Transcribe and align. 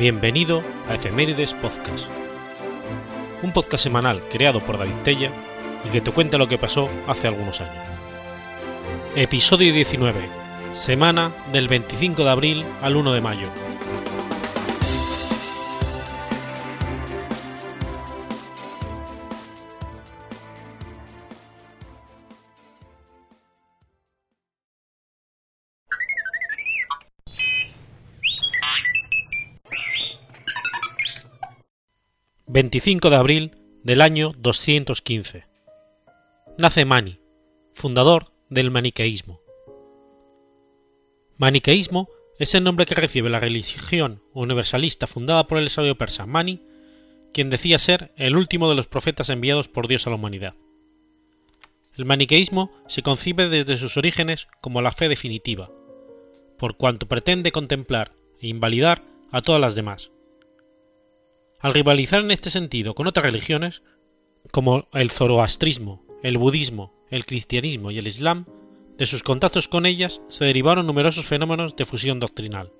Bienvenido 0.00 0.62
a 0.88 0.94
Efemérides 0.94 1.52
Podcast, 1.52 2.08
un 3.42 3.52
podcast 3.52 3.84
semanal 3.84 4.22
creado 4.30 4.60
por 4.60 4.78
David 4.78 4.96
Tella 5.04 5.30
y 5.86 5.90
que 5.90 6.00
te 6.00 6.10
cuenta 6.10 6.38
lo 6.38 6.48
que 6.48 6.56
pasó 6.56 6.88
hace 7.06 7.28
algunos 7.28 7.60
años. 7.60 7.84
Episodio 9.14 9.74
19, 9.74 10.18
semana 10.72 11.32
del 11.52 11.68
25 11.68 12.24
de 12.24 12.30
abril 12.30 12.64
al 12.80 12.96
1 12.96 13.12
de 13.12 13.20
mayo, 13.20 13.48
25 32.62 33.08
de 33.08 33.16
abril 33.16 33.56
del 33.84 34.02
año 34.02 34.34
215. 34.36 35.46
Nace 36.58 36.84
Mani, 36.84 37.18
fundador 37.72 38.34
del 38.50 38.70
maniqueísmo. 38.70 39.40
Maniqueísmo 41.38 42.10
es 42.38 42.54
el 42.54 42.62
nombre 42.62 42.84
que 42.84 42.94
recibe 42.94 43.30
la 43.30 43.40
religión 43.40 44.22
universalista 44.34 45.06
fundada 45.06 45.46
por 45.46 45.56
el 45.56 45.70
sabio 45.70 45.96
persa 45.96 46.26
Mani, 46.26 46.60
quien 47.32 47.48
decía 47.48 47.78
ser 47.78 48.12
el 48.16 48.36
último 48.36 48.68
de 48.68 48.76
los 48.76 48.86
profetas 48.86 49.30
enviados 49.30 49.68
por 49.68 49.88
Dios 49.88 50.06
a 50.06 50.10
la 50.10 50.16
humanidad. 50.16 50.52
El 51.96 52.04
maniqueísmo 52.04 52.70
se 52.88 53.02
concibe 53.02 53.48
desde 53.48 53.78
sus 53.78 53.96
orígenes 53.96 54.48
como 54.60 54.82
la 54.82 54.92
fe 54.92 55.08
definitiva, 55.08 55.70
por 56.58 56.76
cuanto 56.76 57.08
pretende 57.08 57.52
contemplar 57.52 58.12
e 58.38 58.48
invalidar 58.48 59.02
a 59.32 59.40
todas 59.40 59.62
las 59.62 59.74
demás, 59.74 60.10
al 61.60 61.74
rivalizar 61.74 62.20
en 62.20 62.30
este 62.30 62.50
sentido 62.50 62.94
con 62.94 63.06
otras 63.06 63.24
religiones, 63.24 63.82
como 64.50 64.88
el 64.92 65.10
zoroastrismo, 65.10 66.04
el 66.22 66.38
budismo, 66.38 66.94
el 67.10 67.26
cristianismo 67.26 67.90
y 67.90 67.98
el 67.98 68.06
islam, 68.06 68.46
de 68.96 69.06
sus 69.06 69.22
contactos 69.22 69.68
con 69.68 69.86
ellas 69.86 70.20
se 70.28 70.44
derivaron 70.44 70.86
numerosos 70.86 71.26
fenómenos 71.26 71.76
de 71.76 71.84
fusión 71.84 72.18
doctrinal. 72.18 72.72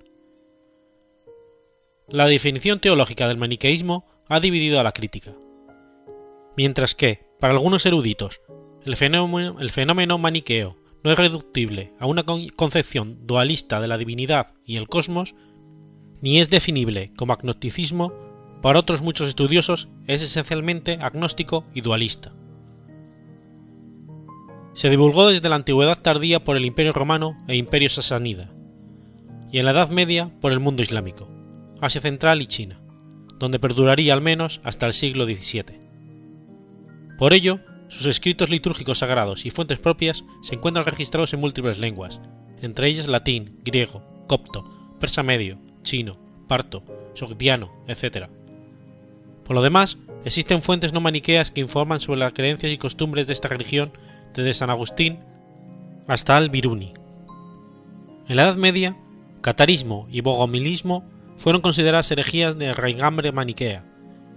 La 2.07 2.27
definición 2.27 2.79
teológica 2.79 3.27
del 3.27 3.37
maniqueísmo 3.37 4.05
ha 4.27 4.39
dividido 4.39 4.79
a 4.79 4.83
la 4.83 4.91
crítica. 4.91 5.33
Mientras 6.57 6.93
que, 6.93 7.25
para 7.39 7.53
algunos 7.53 7.85
eruditos, 7.85 8.41
el 8.83 8.97
fenómeno, 8.97 9.59
el 9.59 9.69
fenómeno 9.69 10.17
maniqueo 10.17 10.77
no 11.03 11.11
es 11.11 11.17
reductible 11.17 11.93
a 11.99 12.05
una 12.05 12.23
concepción 12.55 13.25
dualista 13.25 13.79
de 13.79 13.87
la 13.87 13.97
divinidad 13.97 14.51
y 14.65 14.77
el 14.77 14.87
cosmos, 14.87 15.35
ni 16.21 16.39
es 16.39 16.49
definible 16.49 17.11
como 17.17 17.33
agnosticismo 17.33 18.30
para 18.61 18.79
otros 18.79 19.01
muchos 19.01 19.27
estudiosos 19.27 19.89
es 20.07 20.21
esencialmente 20.21 20.99
agnóstico 21.01 21.65
y 21.73 21.81
dualista. 21.81 22.31
Se 24.73 24.89
divulgó 24.89 25.27
desde 25.27 25.49
la 25.49 25.55
antigüedad 25.55 26.01
tardía 26.01 26.43
por 26.43 26.55
el 26.55 26.65
Imperio 26.65 26.93
romano 26.93 27.37
e 27.47 27.55
Imperio 27.57 27.89
sasánida, 27.89 28.51
y 29.51 29.59
en 29.59 29.65
la 29.65 29.71
Edad 29.71 29.89
Media 29.89 30.31
por 30.39 30.51
el 30.51 30.59
mundo 30.59 30.81
islámico, 30.81 31.27
Asia 31.81 32.01
Central 32.01 32.41
y 32.41 32.47
China, 32.47 32.79
donde 33.37 33.59
perduraría 33.59 34.13
al 34.13 34.21
menos 34.21 34.61
hasta 34.63 34.85
el 34.85 34.93
siglo 34.93 35.25
XVII. 35.25 35.81
Por 37.17 37.33
ello, 37.33 37.59
sus 37.89 38.05
escritos 38.05 38.49
litúrgicos 38.49 38.99
sagrados 38.99 39.45
y 39.45 39.51
fuentes 39.51 39.79
propias 39.79 40.23
se 40.41 40.55
encuentran 40.55 40.85
registrados 40.85 41.33
en 41.33 41.41
múltiples 41.41 41.79
lenguas, 41.79 42.21
entre 42.61 42.87
ellas 42.87 43.07
latín, 43.07 43.59
griego, 43.65 44.25
copto, 44.27 44.95
persa 44.99 45.23
medio, 45.23 45.59
chino, 45.83 46.17
parto, 46.47 46.83
sogdiano, 47.15 47.83
etc., 47.87 48.29
por 49.51 49.57
lo 49.57 49.63
demás, 49.63 49.97
existen 50.23 50.61
fuentes 50.61 50.93
no 50.93 51.01
maniqueas 51.01 51.51
que 51.51 51.59
informan 51.59 51.99
sobre 51.99 52.21
las 52.21 52.31
creencias 52.31 52.71
y 52.71 52.77
costumbres 52.77 53.27
de 53.27 53.33
esta 53.33 53.49
religión 53.49 53.91
desde 54.33 54.53
San 54.53 54.69
Agustín 54.69 55.19
hasta 56.07 56.37
Al-Biruni. 56.37 56.93
En 58.29 58.37
la 58.37 58.43
Edad 58.43 58.55
Media, 58.55 58.95
catarismo 59.41 60.07
y 60.09 60.21
bogomilismo 60.21 61.03
fueron 61.35 61.61
consideradas 61.61 62.09
herejías 62.11 62.57
de 62.57 62.73
raigambre 62.73 63.33
maniquea, 63.33 63.83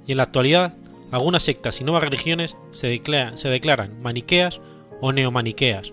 y 0.05 0.11
en 0.11 0.17
la 0.17 0.25
actualidad 0.25 0.75
algunas 1.13 1.45
sectas 1.45 1.81
y 1.81 1.85
nuevas 1.85 2.03
religiones 2.03 2.57
se, 2.73 2.89
declaran 2.89 4.03
maniqueas 4.03 4.61
o 5.01 5.13
neomaniqueas, 5.13 5.93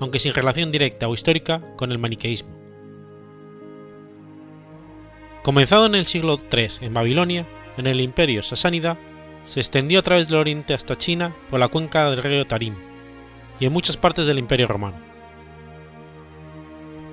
aunque 0.00 0.20
sin 0.20 0.32
relación 0.32 0.72
directa 0.72 1.06
o 1.06 1.12
histórica 1.12 1.60
con 1.76 1.92
el 1.92 1.98
maniqueísmo. 1.98 2.48
Comenzado 5.42 5.84
en 5.84 5.96
el 5.96 6.06
siglo 6.06 6.40
III 6.50 6.68
en 6.80 6.94
Babilonia, 6.94 7.46
en 7.76 7.86
el 7.86 8.00
imperio 8.00 8.42
sasánida, 8.42 8.98
se 9.44 9.60
extendió 9.60 9.98
a 9.98 10.02
través 10.02 10.26
del 10.26 10.38
oriente 10.38 10.74
hasta 10.74 10.96
China 10.96 11.34
por 11.50 11.60
la 11.60 11.68
cuenca 11.68 12.10
del 12.10 12.22
río 12.22 12.46
Tarim 12.46 12.74
y 13.60 13.66
en 13.66 13.72
muchas 13.72 13.96
partes 13.96 14.26
del 14.26 14.38
imperio 14.38 14.66
romano. 14.66 14.96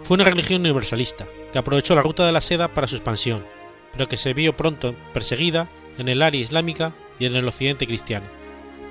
Fue 0.03 0.16
una 0.16 0.23
religión 0.23 0.61
universalista 0.61 1.27
que 1.51 1.59
aprovechó 1.59 1.95
la 1.95 2.01
ruta 2.01 2.25
de 2.25 2.31
la 2.31 2.41
seda 2.41 2.73
para 2.73 2.88
su 2.88 2.95
expansión, 2.95 3.45
pero 3.91 4.09
que 4.09 4.17
se 4.17 4.33
vio 4.33 4.55
pronto 4.57 4.95
perseguida 5.13 5.69
en 5.97 6.07
el 6.07 6.21
área 6.21 6.41
islámica 6.41 6.94
y 7.19 7.25
en 7.25 7.35
el 7.35 7.47
occidente 7.47 7.85
cristiano, 7.85 8.25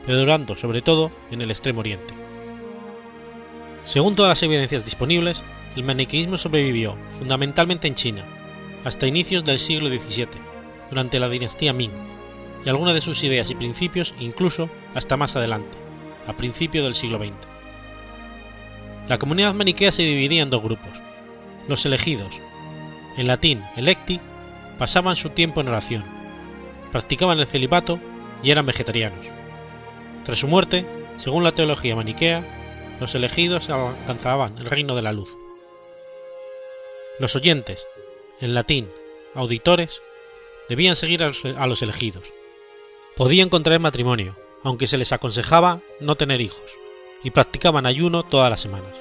perdurando 0.06 0.54
sobre 0.54 0.82
todo 0.82 1.10
en 1.30 1.40
el 1.42 1.50
extremo 1.50 1.80
oriente. 1.80 2.14
Según 3.84 4.14
todas 4.14 4.30
las 4.30 4.42
evidencias 4.42 4.84
disponibles, 4.84 5.42
el 5.74 5.84
maniqueísmo 5.84 6.36
sobrevivió 6.36 6.96
fundamentalmente 7.18 7.88
en 7.88 7.94
China, 7.94 8.24
hasta 8.84 9.06
inicios 9.06 9.44
del 9.44 9.58
siglo 9.58 9.88
XVII, 9.88 10.49
durante 10.90 11.18
la 11.18 11.28
dinastía 11.28 11.72
Ming, 11.72 11.92
y 12.64 12.68
algunas 12.68 12.94
de 12.94 13.00
sus 13.00 13.22
ideas 13.24 13.48
y 13.50 13.54
principios 13.54 14.14
incluso 14.18 14.68
hasta 14.94 15.16
más 15.16 15.36
adelante, 15.36 15.78
a 16.26 16.36
principios 16.36 16.84
del 16.84 16.94
siglo 16.94 17.18
XX. 17.18 17.32
La 19.08 19.18
comunidad 19.18 19.54
maniquea 19.54 19.92
se 19.92 20.02
dividía 20.02 20.42
en 20.42 20.50
dos 20.50 20.62
grupos. 20.62 21.00
Los 21.68 21.84
elegidos, 21.86 22.38
en 23.16 23.26
latín 23.26 23.62
electi, 23.76 24.20
pasaban 24.78 25.16
su 25.16 25.30
tiempo 25.30 25.60
en 25.60 25.68
oración, 25.68 26.04
practicaban 26.92 27.40
el 27.40 27.46
celibato 27.46 27.98
y 28.42 28.50
eran 28.50 28.66
vegetarianos. 28.66 29.26
Tras 30.24 30.38
su 30.38 30.48
muerte, 30.48 30.86
según 31.16 31.44
la 31.44 31.52
teología 31.52 31.96
maniquea, 31.96 32.44
los 33.00 33.14
elegidos 33.14 33.70
alcanzaban 33.70 34.58
el 34.58 34.66
reino 34.66 34.94
de 34.94 35.02
la 35.02 35.12
luz. 35.12 35.36
Los 37.18 37.34
oyentes, 37.36 37.86
en 38.40 38.54
latín 38.54 38.88
auditores, 39.34 40.02
debían 40.70 40.94
seguir 40.94 41.24
a 41.24 41.66
los, 41.66 41.82
elegidos. 41.82 42.32
Podían 43.16 43.48
contraer 43.48 43.80
matrimonio, 43.80 44.36
aunque 44.62 44.86
se 44.86 44.98
les 44.98 45.12
aconsejaba 45.12 45.80
no 45.98 46.14
tener 46.14 46.40
hijos, 46.40 46.70
y 47.24 47.32
practicaban 47.32 47.86
ayuno 47.86 48.22
todas 48.22 48.48
las 48.48 48.60
semanas. 48.60 48.96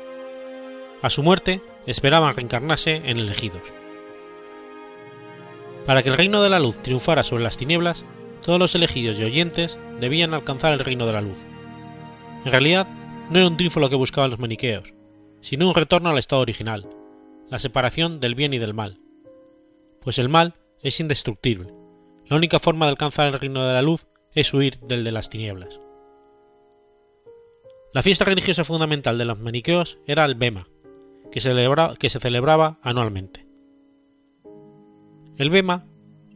A 1.03 1.11
su 1.11 1.21
muerte 1.21 1.61
esperaban 1.85 2.35
reencarnarse 2.35 2.95
en 2.95 3.19
elegidos. 3.19 3.71
Para 5.85 6.01
que 6.01 6.09
el 6.09 6.17
reino 6.17 6.41
de 6.41 6.49
la 6.49 6.59
luz 6.59 6.79
triunfara 6.79 7.21
sobre 7.21 7.43
las 7.43 7.57
tinieblas, 7.57 8.03
todos 8.43 8.57
los 8.57 8.73
elegidos 8.73 9.19
y 9.19 9.23
oyentes 9.25 9.77
debían 9.99 10.33
alcanzar 10.33 10.73
el 10.73 10.79
reino 10.79 11.05
de 11.05 11.13
la 11.13 11.21
luz. 11.21 11.37
En 12.45 12.51
realidad, 12.51 12.87
no 13.29 13.37
era 13.37 13.47
un 13.47 13.57
triunfo 13.57 13.79
lo 13.79 13.91
que 13.91 13.95
buscaban 13.95 14.31
los 14.31 14.39
maniqueos, 14.39 14.95
sino 15.41 15.67
un 15.67 15.75
retorno 15.75 16.09
al 16.09 16.17
estado 16.17 16.41
original, 16.41 16.89
la 17.47 17.59
separación 17.59 18.19
del 18.19 18.33
bien 18.33 18.53
y 18.53 18.57
del 18.57 18.73
mal. 18.73 18.97
Pues 20.01 20.17
el 20.17 20.29
mal 20.29 20.55
es 20.81 20.99
indestructible. 20.99 21.73
La 22.25 22.37
única 22.37 22.59
forma 22.59 22.85
de 22.85 22.91
alcanzar 22.91 23.27
el 23.27 23.39
reino 23.39 23.65
de 23.65 23.73
la 23.73 23.81
luz 23.81 24.07
es 24.33 24.53
huir 24.53 24.79
del 24.81 25.03
de 25.03 25.11
las 25.11 25.29
tinieblas. 25.29 25.79
La 27.93 28.03
fiesta 28.03 28.25
religiosa 28.25 28.63
fundamental 28.63 29.17
de 29.17 29.25
los 29.25 29.39
maniqueos 29.39 29.97
era 30.05 30.25
el 30.25 30.35
Bema, 30.35 30.67
que, 31.31 31.39
se 31.39 32.19
celebraba 32.19 32.79
anualmente. 32.83 33.47
El 35.37 35.49
Bema 35.49 35.87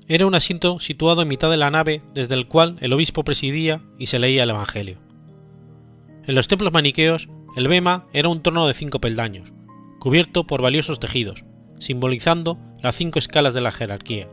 era 0.07 0.25
un 0.25 0.35
asiento 0.35 0.79
situado 0.79 1.21
en 1.21 1.27
mitad 1.27 1.51
de 1.51 1.57
la 1.57 1.69
nave 1.69 2.01
desde 2.13 2.33
el 2.33 2.47
cual 2.47 2.77
el 2.81 2.93
obispo 2.93 3.23
presidía 3.23 3.83
y 3.99 4.07
se 4.07 4.19
leía 4.19 4.43
el 4.43 4.49
Evangelio. 4.49 4.97
En 6.25 6.35
los 6.35 6.47
templos 6.47 6.73
maniqueos, 6.73 7.27
el 7.55 7.67
Bema 7.67 8.07
era 8.13 8.29
un 8.29 8.41
trono 8.41 8.65
de 8.65 8.73
cinco 8.73 8.99
peldaños, 8.99 9.53
cubierto 9.99 10.47
por 10.47 10.61
valiosos 10.61 10.99
tejidos, 10.99 11.45
simbolizando 11.79 12.57
las 12.83 12.95
cinco 12.95 13.17
escalas 13.17 13.53
de 13.53 13.61
la 13.61 13.71
jerarquía. 13.71 14.27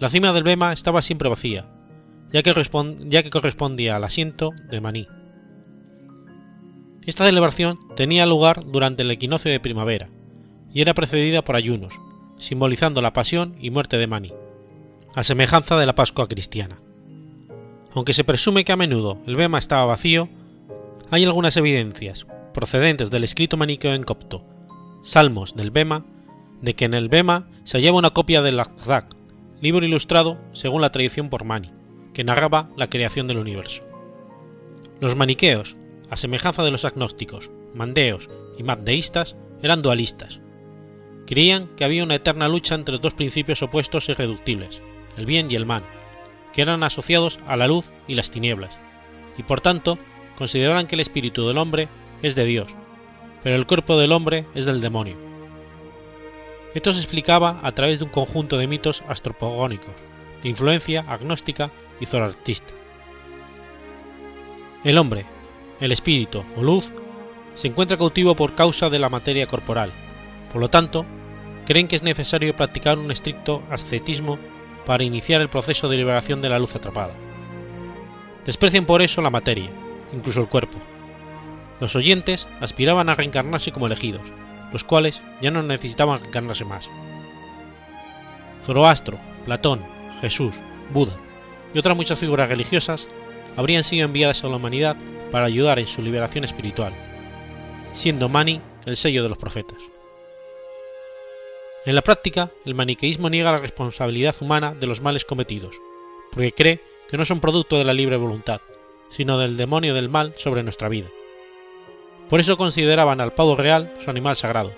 La 0.00 0.08
cima 0.08 0.32
del 0.32 0.42
bema 0.42 0.72
estaba 0.72 1.02
siempre 1.02 1.28
vacía, 1.28 1.66
ya 2.32 2.42
que, 2.42 3.30
correspondía 3.30 3.94
al 3.94 4.04
asiento 4.04 4.52
de 4.70 4.80
Maní. 4.80 5.06
Esta 7.04 7.26
celebración 7.26 7.78
tenía 7.94 8.24
lugar 8.24 8.64
durante 8.64 9.02
el 9.02 9.10
equinoccio 9.10 9.50
de 9.50 9.60
primavera 9.60 10.08
y 10.72 10.80
era 10.80 10.94
precedida 10.94 11.44
por 11.44 11.56
ayunos, 11.56 11.94
simbolizando 12.38 13.02
la 13.02 13.12
pasión 13.12 13.54
y 13.60 13.70
muerte 13.70 13.98
de 13.98 14.06
Maní, 14.06 14.32
a 15.14 15.22
semejanza 15.22 15.76
de 15.76 15.84
la 15.84 15.94
Pascua 15.94 16.26
cristiana. 16.26 16.80
Aunque 17.92 18.14
se 18.14 18.24
presume 18.24 18.64
que 18.64 18.72
a 18.72 18.76
menudo 18.76 19.18
el 19.26 19.36
bema 19.36 19.58
estaba 19.58 19.84
vacío, 19.84 20.30
hay 21.10 21.24
algunas 21.24 21.56
evidencias, 21.58 22.26
procedentes 22.54 23.10
del 23.10 23.24
escrito 23.24 23.58
maniqueo 23.58 23.92
en 23.92 24.04
copto, 24.04 24.42
Salmos 25.02 25.54
del 25.54 25.70
Bema, 25.70 26.06
de 26.64 26.74
que 26.74 26.86
en 26.86 26.94
el 26.94 27.08
Bema 27.08 27.46
se 27.64 27.76
hallaba 27.76 27.98
una 27.98 28.10
copia 28.10 28.40
del 28.40 28.58
Akzak, 28.58 29.14
libro 29.60 29.84
ilustrado 29.84 30.38
según 30.52 30.80
la 30.80 30.90
tradición 30.90 31.28
por 31.28 31.44
Mani, 31.44 31.70
que 32.14 32.24
narraba 32.24 32.70
la 32.76 32.88
creación 32.88 33.28
del 33.28 33.38
universo. 33.38 33.84
Los 35.00 35.14
maniqueos, 35.14 35.76
a 36.08 36.16
semejanza 36.16 36.62
de 36.62 36.70
los 36.70 36.86
agnósticos, 36.86 37.50
mandeos 37.74 38.30
y 38.58 38.62
maddeístas, 38.62 39.36
eran 39.62 39.82
dualistas. 39.82 40.40
Creían 41.26 41.68
que 41.76 41.84
había 41.84 42.02
una 42.02 42.14
eterna 42.14 42.48
lucha 42.48 42.74
entre 42.74 42.98
dos 42.98 43.12
principios 43.12 43.62
opuestos 43.62 44.08
e 44.08 44.12
irreductibles, 44.12 44.80
el 45.18 45.26
bien 45.26 45.50
y 45.50 45.56
el 45.56 45.66
mal, 45.66 45.82
que 46.54 46.62
eran 46.62 46.82
asociados 46.82 47.38
a 47.46 47.56
la 47.56 47.66
luz 47.66 47.92
y 48.08 48.14
las 48.14 48.30
tinieblas, 48.30 48.78
y 49.36 49.42
por 49.42 49.60
tanto 49.60 49.98
consideraban 50.36 50.86
que 50.86 50.94
el 50.94 51.00
espíritu 51.00 51.46
del 51.46 51.58
hombre 51.58 51.88
es 52.22 52.34
de 52.34 52.44
Dios, 52.44 52.74
pero 53.42 53.56
el 53.56 53.66
cuerpo 53.66 53.98
del 53.98 54.12
hombre 54.12 54.46
es 54.54 54.64
del 54.64 54.80
demonio. 54.80 55.33
Esto 56.74 56.92
se 56.92 56.98
explicaba 56.98 57.60
a 57.62 57.72
través 57.72 58.00
de 58.00 58.04
un 58.04 58.10
conjunto 58.10 58.58
de 58.58 58.66
mitos 58.66 59.04
astropogónicos, 59.08 59.94
de 60.42 60.48
influencia 60.48 61.04
agnóstica 61.06 61.70
y 62.00 62.06
zoroastrista. 62.06 62.74
El 64.82 64.98
hombre, 64.98 65.24
el 65.80 65.92
espíritu 65.92 66.44
o 66.56 66.62
luz, 66.62 66.92
se 67.54 67.68
encuentra 67.68 67.96
cautivo 67.96 68.34
por 68.34 68.56
causa 68.56 68.90
de 68.90 68.98
la 68.98 69.08
materia 69.08 69.46
corporal, 69.46 69.92
por 70.52 70.60
lo 70.60 70.68
tanto, 70.68 71.06
creen 71.64 71.86
que 71.86 71.96
es 71.96 72.02
necesario 72.02 72.56
practicar 72.56 72.98
un 72.98 73.12
estricto 73.12 73.62
ascetismo 73.70 74.36
para 74.84 75.04
iniciar 75.04 75.40
el 75.40 75.48
proceso 75.48 75.88
de 75.88 75.96
liberación 75.96 76.42
de 76.42 76.48
la 76.48 76.58
luz 76.58 76.74
atrapada. 76.74 77.14
Desprecian 78.44 78.84
por 78.84 79.00
eso 79.00 79.22
la 79.22 79.30
materia, 79.30 79.70
incluso 80.12 80.40
el 80.40 80.48
cuerpo. 80.48 80.78
Los 81.80 81.94
oyentes 81.96 82.48
aspiraban 82.60 83.08
a 83.08 83.14
reencarnarse 83.14 83.72
como 83.72 83.86
elegidos, 83.86 84.22
los 84.74 84.82
cuales 84.82 85.22
ya 85.40 85.52
no 85.52 85.62
necesitaban 85.62 86.18
reencarnarse 86.18 86.64
más. 86.64 86.90
Zoroastro, 88.66 89.20
Platón, 89.44 89.80
Jesús, 90.20 90.52
Buda 90.92 91.16
y 91.72 91.78
otras 91.78 91.96
muchas 91.96 92.18
figuras 92.18 92.48
religiosas 92.48 93.06
habrían 93.56 93.84
sido 93.84 94.04
enviadas 94.04 94.42
a 94.42 94.48
la 94.48 94.56
humanidad 94.56 94.96
para 95.30 95.46
ayudar 95.46 95.78
en 95.78 95.86
su 95.86 96.02
liberación 96.02 96.42
espiritual, 96.42 96.92
siendo 97.94 98.28
Mani 98.28 98.60
el 98.84 98.96
sello 98.96 99.22
de 99.22 99.28
los 99.28 99.38
profetas. 99.38 99.78
En 101.86 101.94
la 101.94 102.02
práctica, 102.02 102.50
el 102.64 102.74
maniqueísmo 102.74 103.30
niega 103.30 103.52
la 103.52 103.58
responsabilidad 103.58 104.34
humana 104.40 104.74
de 104.74 104.88
los 104.88 105.00
males 105.00 105.24
cometidos, 105.24 105.76
porque 106.32 106.50
cree 106.50 106.80
que 107.08 107.16
no 107.16 107.24
son 107.24 107.38
producto 107.38 107.78
de 107.78 107.84
la 107.84 107.92
libre 107.92 108.16
voluntad, 108.16 108.60
sino 109.10 109.38
del 109.38 109.56
demonio 109.56 109.94
del 109.94 110.08
mal 110.08 110.34
sobre 110.36 110.64
nuestra 110.64 110.88
vida. 110.88 111.06
Por 112.34 112.40
eso 112.40 112.56
consideraban 112.56 113.20
al 113.20 113.32
pavo 113.32 113.54
real 113.54 113.94
su 114.00 114.10
animal 114.10 114.34
sagrado, 114.34 114.72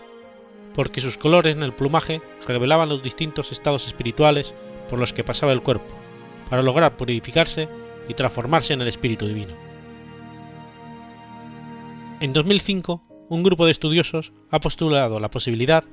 porque 0.75 1.01
sus 1.01 1.17
colores 1.17 1.57
en 1.57 1.63
el 1.63 1.73
plumaje 1.73 2.21
revelaban 2.47 2.91
los 2.91 3.03
distintos 3.03 3.51
estados 3.51 3.87
espirituales 3.87 4.55
por 4.91 4.99
los 4.99 5.15
que 5.15 5.25
pasaba 5.25 5.55
el 5.55 5.63
cuerpo, 5.63 5.95
para 6.51 6.61
lograr 6.61 6.99
purificarse 6.99 7.67
y 8.11 8.13
transformarse 8.13 8.75
en 8.75 8.83
el 8.83 8.89
espíritu 8.89 9.27
divino. 9.27 9.55
En 12.21 12.35
2005, 12.35 13.03
un 13.31 13.43
grupo 13.43 13.65
de 13.65 13.73
estudiosos 13.73 14.35
ha 14.51 14.61
postulado 14.61 15.19
la 15.19 15.31
posibilidad 15.31 15.85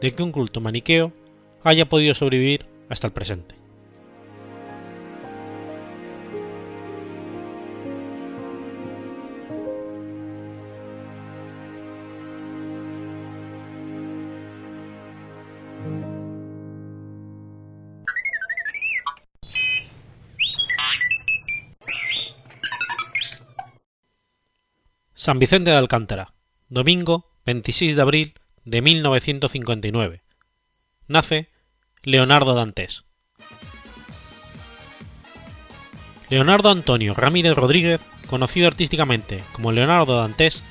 de 0.00 0.12
que 0.12 0.22
un 0.22 0.32
culto 0.32 0.62
maniqueo 0.62 1.12
haya 1.62 1.86
podido 1.86 2.14
sobrevivir 2.14 2.64
hasta 2.88 3.08
el 3.08 3.12
presente. 3.12 3.59
San 25.20 25.38
Vicente 25.38 25.70
de 25.70 25.76
Alcántara, 25.76 26.32
domingo 26.70 27.26
26 27.44 27.94
de 27.94 28.00
abril 28.00 28.34
de 28.64 28.80
1959. 28.80 30.22
Nace 31.08 31.50
Leonardo 32.02 32.54
Dantes. 32.54 33.04
Leonardo 36.30 36.70
Antonio 36.70 37.12
Ramírez 37.12 37.52
Rodríguez, 37.54 38.00
conocido 38.30 38.66
artísticamente 38.66 39.44
como 39.52 39.72
Leonardo 39.72 40.16
Dantes, 40.16 40.62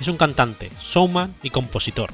es 0.00 0.06
un 0.06 0.16
cantante, 0.16 0.70
showman 0.80 1.34
y 1.42 1.50
compositor. 1.50 2.10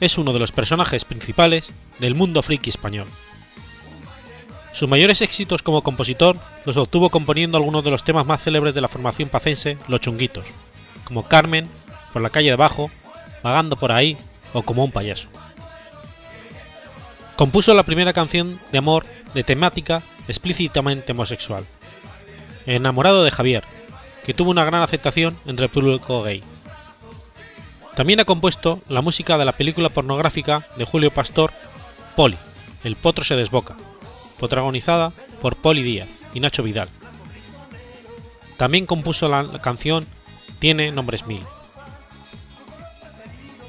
Es 0.00 0.16
uno 0.16 0.32
de 0.32 0.38
los 0.38 0.50
personajes 0.50 1.04
principales 1.04 1.74
del 1.98 2.14
mundo 2.14 2.40
friki 2.40 2.70
español. 2.70 3.06
Sus 4.72 4.88
mayores 4.88 5.20
éxitos 5.20 5.62
como 5.62 5.82
compositor 5.82 6.38
los 6.64 6.78
obtuvo 6.78 7.10
componiendo 7.10 7.58
algunos 7.58 7.84
de 7.84 7.90
los 7.90 8.02
temas 8.02 8.24
más 8.24 8.42
célebres 8.42 8.74
de 8.74 8.80
la 8.80 8.88
formación 8.88 9.28
pacense 9.28 9.76
Los 9.86 10.00
Chunguitos, 10.00 10.46
como 11.10 11.26
Carmen, 11.26 11.68
Por 12.12 12.22
la 12.22 12.30
calle 12.30 12.46
de 12.46 12.54
abajo 12.54 12.88
vagando 13.42 13.74
por 13.74 13.90
ahí 13.90 14.16
o 14.52 14.62
como 14.62 14.84
un 14.84 14.92
payaso. 14.92 15.28
Compuso 17.36 17.74
la 17.74 17.82
primera 17.82 18.12
canción 18.12 18.60
de 18.70 18.78
amor 18.78 19.06
de 19.34 19.42
temática 19.42 20.02
explícitamente 20.28 21.12
homosexual, 21.12 21.64
Enamorado 22.66 23.24
de 23.24 23.30
Javier, 23.30 23.64
que 24.24 24.34
tuvo 24.34 24.50
una 24.50 24.64
gran 24.64 24.82
aceptación 24.82 25.36
entre 25.46 25.66
el 25.66 25.70
público 25.70 26.22
gay. 26.22 26.42
También 27.96 28.20
ha 28.20 28.24
compuesto 28.24 28.80
la 28.88 29.00
música 29.00 29.36
de 29.36 29.44
la 29.44 29.52
película 29.52 29.88
pornográfica 29.88 30.66
de 30.76 30.84
Julio 30.84 31.10
Pastor, 31.10 31.52
Poli, 32.14 32.36
El 32.84 32.94
potro 32.94 33.24
se 33.24 33.36
desboca, 33.36 33.76
protagonizada 34.38 35.12
por 35.42 35.56
Poli 35.56 35.82
Díaz 35.82 36.08
y 36.34 36.40
Nacho 36.40 36.62
Vidal. 36.62 36.88
También 38.56 38.86
compuso 38.86 39.28
la 39.28 39.60
canción 39.60 40.06
Tiene 40.58 40.92
nombres 40.92 41.26
mil 41.26 41.42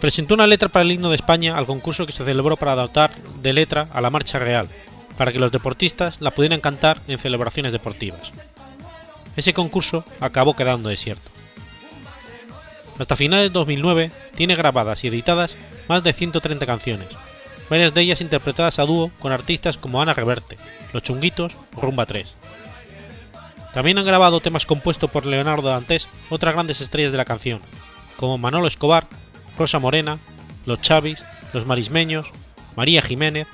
presentó 0.01 0.33
una 0.33 0.47
letra 0.47 0.67
para 0.67 0.81
el 0.81 0.91
himno 0.91 1.09
de 1.09 1.15
España 1.15 1.55
al 1.55 1.67
concurso 1.67 2.07
que 2.07 2.11
se 2.11 2.25
celebró 2.25 2.57
para 2.57 2.71
adaptar 2.71 3.15
de 3.41 3.53
letra 3.53 3.87
a 3.93 4.01
la 4.01 4.09
marcha 4.09 4.39
real, 4.39 4.67
para 5.15 5.31
que 5.31 5.37
los 5.37 5.51
deportistas 5.51 6.21
la 6.21 6.31
pudieran 6.31 6.59
cantar 6.59 6.99
en 7.07 7.19
celebraciones 7.19 7.71
deportivas. 7.71 8.31
Ese 9.37 9.53
concurso 9.53 10.03
acabó 10.19 10.55
quedando 10.55 10.89
desierto. 10.89 11.29
Hasta 12.97 13.15
finales 13.15 13.49
de 13.49 13.53
2009 13.53 14.11
tiene 14.35 14.55
grabadas 14.55 15.03
y 15.03 15.07
editadas 15.07 15.55
más 15.87 16.03
de 16.03 16.13
130 16.13 16.65
canciones, 16.65 17.07
varias 17.69 17.93
de 17.93 18.01
ellas 18.01 18.21
interpretadas 18.21 18.79
a 18.79 18.85
dúo 18.85 19.11
con 19.19 19.31
artistas 19.31 19.77
como 19.77 20.01
Ana 20.01 20.15
Reverte, 20.15 20.57
Los 20.93 21.03
Chunguitos 21.03 21.55
o 21.75 21.81
Rumba 21.81 22.07
3. 22.07 22.40
También 23.73 23.97
han 23.97 24.05
grabado 24.05 24.41
temas 24.41 24.65
compuestos 24.65 25.09
por 25.09 25.25
Leonardo 25.25 25.69
Dantes 25.69 26.07
otras 26.29 26.53
grandes 26.53 26.81
estrellas 26.81 27.11
de 27.11 27.17
la 27.17 27.25
canción, 27.25 27.61
como 28.17 28.37
Manolo 28.37 28.67
Escobar 28.67 29.07
Rosa 29.57 29.79
Morena, 29.79 30.17
Los 30.65 30.81
Chavis, 30.81 31.23
Los 31.53 31.65
Marismeños, 31.65 32.31
María 32.75 33.01
Jiménez, 33.01 33.47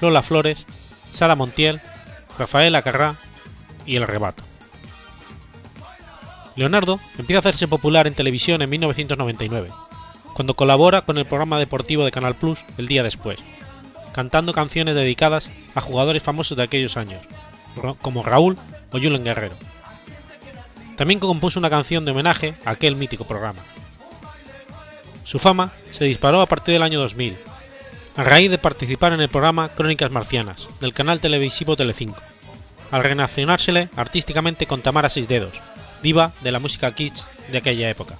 Lola 0.00 0.22
Flores, 0.22 0.66
Sara 1.12 1.36
Montiel, 1.36 1.80
Rafael 2.38 2.74
Acarrá 2.74 3.16
y 3.86 3.96
El 3.96 4.02
Arrebato. 4.02 4.44
Leonardo 6.56 7.00
empieza 7.18 7.38
a 7.38 7.40
hacerse 7.40 7.66
popular 7.66 8.06
en 8.06 8.14
televisión 8.14 8.62
en 8.62 8.70
1999, 8.70 9.70
cuando 10.34 10.54
colabora 10.54 11.02
con 11.02 11.18
el 11.18 11.24
programa 11.24 11.58
deportivo 11.58 12.04
de 12.04 12.12
Canal 12.12 12.34
Plus 12.34 12.64
el 12.78 12.86
día 12.86 13.02
después, 13.02 13.38
cantando 14.12 14.52
canciones 14.52 14.94
dedicadas 14.94 15.50
a 15.74 15.80
jugadores 15.80 16.22
famosos 16.22 16.56
de 16.56 16.62
aquellos 16.62 16.96
años, 16.96 17.22
como 18.00 18.22
Raúl 18.22 18.56
o 18.92 18.98
Julen 18.98 19.24
Guerrero. 19.24 19.56
También 20.96 21.20
compuso 21.20 21.58
una 21.58 21.70
canción 21.70 22.04
de 22.04 22.12
homenaje 22.12 22.54
a 22.64 22.70
aquel 22.70 22.96
mítico 22.96 23.24
programa. 23.24 23.60
Su 25.24 25.38
fama 25.38 25.72
se 25.90 26.04
disparó 26.04 26.40
a 26.40 26.46
partir 26.46 26.74
del 26.74 26.82
año 26.82 27.00
2000, 27.00 27.36
a 28.16 28.22
raíz 28.22 28.50
de 28.50 28.58
participar 28.58 29.12
en 29.12 29.20
el 29.20 29.28
programa 29.28 29.68
Crónicas 29.70 30.10
Marcianas, 30.10 30.68
del 30.80 30.92
canal 30.92 31.18
televisivo 31.18 31.76
Telecinco, 31.76 32.20
al 32.90 33.02
relacionársele 33.02 33.88
artísticamente 33.96 34.66
con 34.66 34.82
Tamara 34.82 35.08
Seis 35.08 35.26
Dedos, 35.26 35.54
diva 36.02 36.32
de 36.42 36.52
la 36.52 36.60
música 36.60 36.94
kitsch 36.94 37.26
de 37.50 37.58
aquella 37.58 37.90
época. 37.90 38.16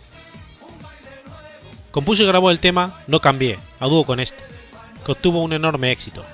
Compuso 1.93 2.25
y 2.25 2.27
grabó 2.27 2.51
el 2.51 2.59
tema 2.59 2.99
No 3.07 3.21
Cambié, 3.21 3.59
a 3.79 3.87
dúo 3.87 4.05
con 4.05 4.19
este, 4.19 4.43
que 5.05 5.13
obtuvo 5.13 5.43
un 5.43 5.53
enorme 5.53 5.93
éxito, 5.93 6.25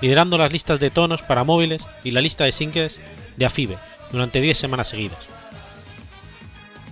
liderando 0.00 0.38
las 0.38 0.52
listas 0.52 0.80
de 0.80 0.90
tonos 0.90 1.22
para 1.22 1.44
móviles 1.44 1.82
y 2.04 2.10
la 2.10 2.20
lista 2.20 2.44
de 2.44 2.52
singles 2.52 2.98
de 3.36 3.46
AFIBE 3.46 3.76
durante 4.12 4.40
10 4.40 4.56
semanas 4.56 4.88
seguidas. 4.88 5.26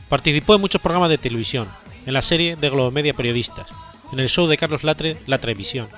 Participó 0.08 0.54
en 0.54 0.60
muchos 0.60 0.80
programas 0.80 1.10
de 1.10 1.18
televisión, 1.18 1.68
en 2.06 2.14
la 2.14 2.22
serie 2.22 2.56
de 2.56 2.70
Globomedia 2.70 3.14
Periodistas, 3.14 3.66
en 4.12 4.20
el 4.20 4.28
show 4.28 4.46
de 4.46 4.56
Carlos 4.56 4.84
Latre 4.84 5.16
La 5.26 5.38
Televisión, 5.38 5.88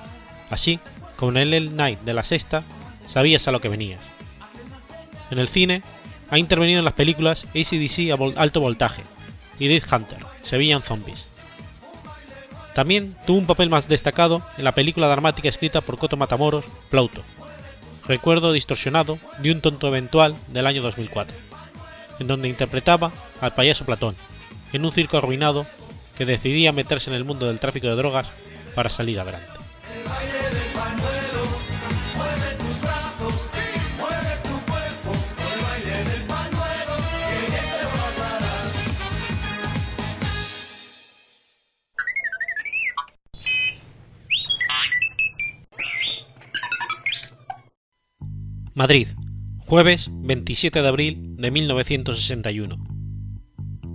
así 0.49 0.79
como 1.15 1.37
en 1.37 1.53
el 1.53 1.75
Night 1.75 1.99
de 2.01 2.13
la 2.13 2.23
Sexta, 2.23 2.63
Sabías 3.09 3.47
a 3.47 3.51
lo 3.51 3.59
que 3.59 3.69
venías. 3.69 4.01
En 5.31 5.39
el 5.39 5.47
cine, 5.47 5.81
ha 6.29 6.37
intervenido 6.37 6.77
en 6.77 6.85
las 6.85 6.93
películas 6.93 7.45
ACDC 7.55 8.11
a 8.11 8.41
Alto 8.41 8.61
Voltaje 8.61 9.03
y 9.57 9.67
Death 9.67 9.91
Hunter, 9.91 10.19
Sevillan 10.43 10.83
Zombies. 10.83 11.25
También 12.73 13.15
tuvo 13.25 13.39
un 13.39 13.47
papel 13.47 13.69
más 13.69 13.87
destacado 13.87 14.41
en 14.57 14.63
la 14.63 14.73
película 14.73 15.07
dramática 15.07 15.49
escrita 15.49 15.81
por 15.81 15.97
Coto 15.97 16.17
Matamoros, 16.17 16.65
Plauto, 16.89 17.23
recuerdo 18.05 18.51
distorsionado 18.51 19.19
de 19.39 19.51
un 19.51 19.61
tonto 19.61 19.87
eventual 19.87 20.35
del 20.47 20.67
año 20.67 20.81
2004, 20.81 21.35
en 22.19 22.27
donde 22.27 22.49
interpretaba 22.49 23.11
al 23.41 23.53
payaso 23.53 23.85
Platón, 23.85 24.15
en 24.73 24.85
un 24.85 24.91
circo 24.91 25.17
arruinado 25.17 25.65
que 26.17 26.25
decidía 26.25 26.71
meterse 26.71 27.09
en 27.09 27.15
el 27.15 27.23
mundo 27.23 27.47
del 27.47 27.59
tráfico 27.59 27.87
de 27.87 27.95
drogas 27.95 28.27
para 28.75 28.89
salir 28.89 29.19
adelante. 29.19 29.51
Madrid, 48.79 49.09
jueves 49.57 50.09
27 50.09 50.81
de 50.81 50.87
abril 50.87 51.35
de 51.35 51.51
1961. 51.51 52.77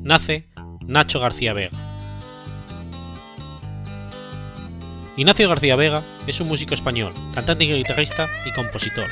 Nace 0.03 0.51
Nacho 0.87 1.21
García 1.21 1.55
Vega. 1.55 1.71
Ignacio 5.17 5.49
García 5.49 5.77
Vega 5.77 6.03
es 6.27 6.39
un 6.43 6.49
músico 6.49 6.75
español, 6.75 7.15
cantante 7.35 7.65
y 7.65 7.73
guitarrista 7.73 8.29
y 8.45 8.53
compositor, 8.53 9.07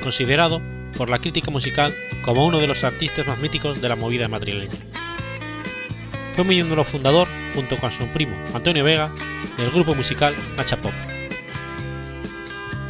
considerado 0.00 0.62
por 0.96 1.10
la 1.10 1.18
crítica 1.18 1.50
musical 1.50 1.92
como 2.24 2.46
uno 2.46 2.60
de 2.60 2.68
los 2.68 2.84
artistas 2.84 3.26
más 3.26 3.40
míticos 3.40 3.82
de 3.82 3.88
la 3.88 3.96
movida 3.96 4.28
madrileña. 4.28 4.78
Fue 6.36 6.44
miembro 6.44 6.84
fundador, 6.84 7.26
junto 7.56 7.76
con 7.78 7.90
su 7.90 8.06
primo 8.06 8.36
Antonio 8.54 8.84
Vega, 8.84 9.10
del 9.58 9.72
grupo 9.72 9.96
musical 9.96 10.36
Nacha 10.56 10.80
Pop. 10.80 10.92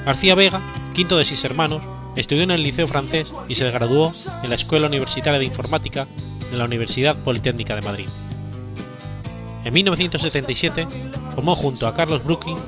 García 0.05 0.35
Vega, 0.35 0.61
quinto 0.93 1.17
de 1.17 1.25
seis 1.25 1.43
hermanos, 1.45 1.81
Estudió 2.21 2.43
en 2.43 2.51
el 2.51 2.63
Liceo 2.63 2.87
francés 2.87 3.33
y 3.49 3.55
se 3.55 3.71
graduó 3.71 4.13
en 4.43 4.51
la 4.51 4.57
Escuela 4.57 4.89
Universitaria 4.89 5.39
de 5.39 5.47
Informática 5.47 6.07
de 6.51 6.59
la 6.59 6.67
Universidad 6.67 7.17
Politécnica 7.17 7.75
de 7.75 7.81
Madrid. 7.81 8.09
En 9.65 9.73
1977 9.73 10.87
formó 11.35 11.57
junto 11.57 11.87
a 11.87 11.95
Carlos 11.95 12.23
Brooking 12.23 12.59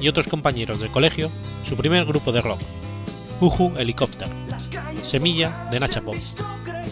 y 0.00 0.08
otros 0.08 0.28
compañeros 0.28 0.80
del 0.80 0.90
colegio 0.90 1.30
su 1.68 1.76
primer 1.76 2.06
grupo 2.06 2.32
de 2.32 2.40
rock, 2.40 2.58
Uhu 3.42 3.74
Helicopter, 3.76 4.28
semilla 5.04 5.68
de 5.70 5.78
Nacha 5.78 6.00
Pop, 6.00 6.16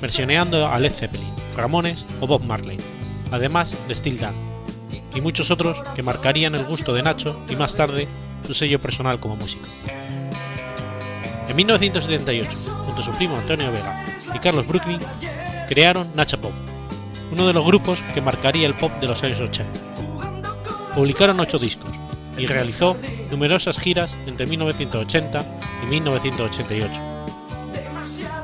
versioneando 0.03 0.67
a 0.67 0.79
Led 0.79 0.93
Zeppelin, 0.93 1.33
Ramones 1.57 2.05
o 2.21 2.27
Bob 2.27 2.45
Marley, 2.45 2.77
además 3.31 3.75
de 3.89 3.95
Steel 3.95 4.19
Dan, 4.19 4.35
y 5.15 5.23
muchos 5.23 5.51
otros 5.51 5.81
que 5.97 6.03
marcarían 6.03 6.55
el 6.55 6.67
gusto 6.67 6.93
de 6.93 7.03
Nacho 7.03 7.35
y 7.49 7.57
más 7.57 7.75
tarde 7.75 8.07
su 8.47 8.53
sello 8.53 8.79
personal 8.79 9.19
como 9.19 9.37
músico. 9.37 9.65
En 11.49 11.57
1978, 11.57 12.51
junto 12.87 13.03
a 13.03 13.05
su 13.05 13.13
primo 13.13 13.37
Antonio 13.37 13.71
Vega 13.71 14.07
y 14.35 14.39
Carlos 14.39 14.67
Brooklyn, 14.67 15.01
crearon 15.69 16.09
Nacha 16.15 16.37
Pop, 16.37 16.53
uno 17.33 17.47
de 17.47 17.53
los 17.53 17.65
grupos 17.65 18.01
que 18.15 18.21
marcaría 18.21 18.67
el 18.67 18.75
pop 18.75 18.93
de 19.01 19.07
los 19.07 19.23
años 19.23 19.41
80. 19.41 19.73
Publicaron 20.95 21.41
ocho 21.41 21.59
discos 21.59 21.93
y 22.39 22.47
realizó 22.47 22.97
numerosas 23.31 23.79
giras 23.79 24.17
entre 24.27 24.47
1980 24.47 25.45
y 25.83 25.87
1988. 25.87 27.01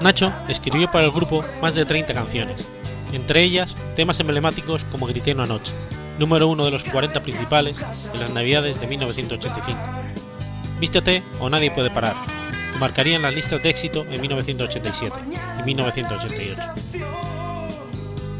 Nacho 0.00 0.32
escribió 0.48 0.90
para 0.90 1.06
el 1.06 1.12
grupo 1.12 1.44
más 1.60 1.74
de 1.74 1.84
30 1.84 2.12
canciones, 2.14 2.66
entre 3.12 3.42
ellas 3.42 3.74
temas 3.96 4.20
emblemáticos 4.20 4.84
como 4.84 5.06
Grité 5.06 5.32
una 5.32 5.46
noche, 5.46 5.72
número 6.18 6.48
uno 6.48 6.64
de 6.64 6.70
los 6.70 6.84
40 6.84 7.20
principales 7.20 7.76
en 8.12 8.20
las 8.20 8.30
navidades 8.32 8.80
de 8.80 8.86
1985. 8.86 9.78
Vístete 10.80 11.22
o 11.38 11.50
nadie 11.50 11.70
puede 11.70 11.90
parar, 11.90 12.14
marcarían 12.80 13.22
las 13.22 13.34
listas 13.34 13.62
de 13.62 13.70
éxito 13.70 14.04
en 14.10 14.20
1987 14.20 15.14
y 15.60 15.62
1988. 15.62 16.62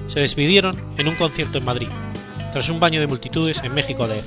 Se 0.09 0.21
despidieron 0.21 0.77
en 0.97 1.09
un 1.09 1.15
concierto 1.15 1.59
en 1.59 1.65
Madrid, 1.65 1.89
tras 2.53 2.69
un 2.71 2.81
baño 2.81 3.01
de 3.01 3.07
multitudes 3.07 3.63
en 3.63 3.75
México 3.75 4.09
de 4.09 4.23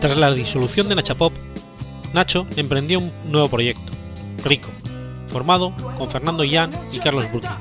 Tras 0.00 0.16
la 0.16 0.32
disolución 0.32 0.88
de 0.88 0.96
Nacha 0.96 1.14
Pop, 1.14 1.32
Nacho 2.12 2.46
emprendió 2.56 2.98
un 2.98 3.12
nuevo 3.30 3.48
proyecto, 3.48 3.92
Rico, 4.44 4.70
formado 5.28 5.72
con 5.98 6.10
Fernando 6.10 6.42
Yan 6.42 6.70
y 6.90 6.98
Carlos 6.98 7.30
Brooklyn. 7.30 7.52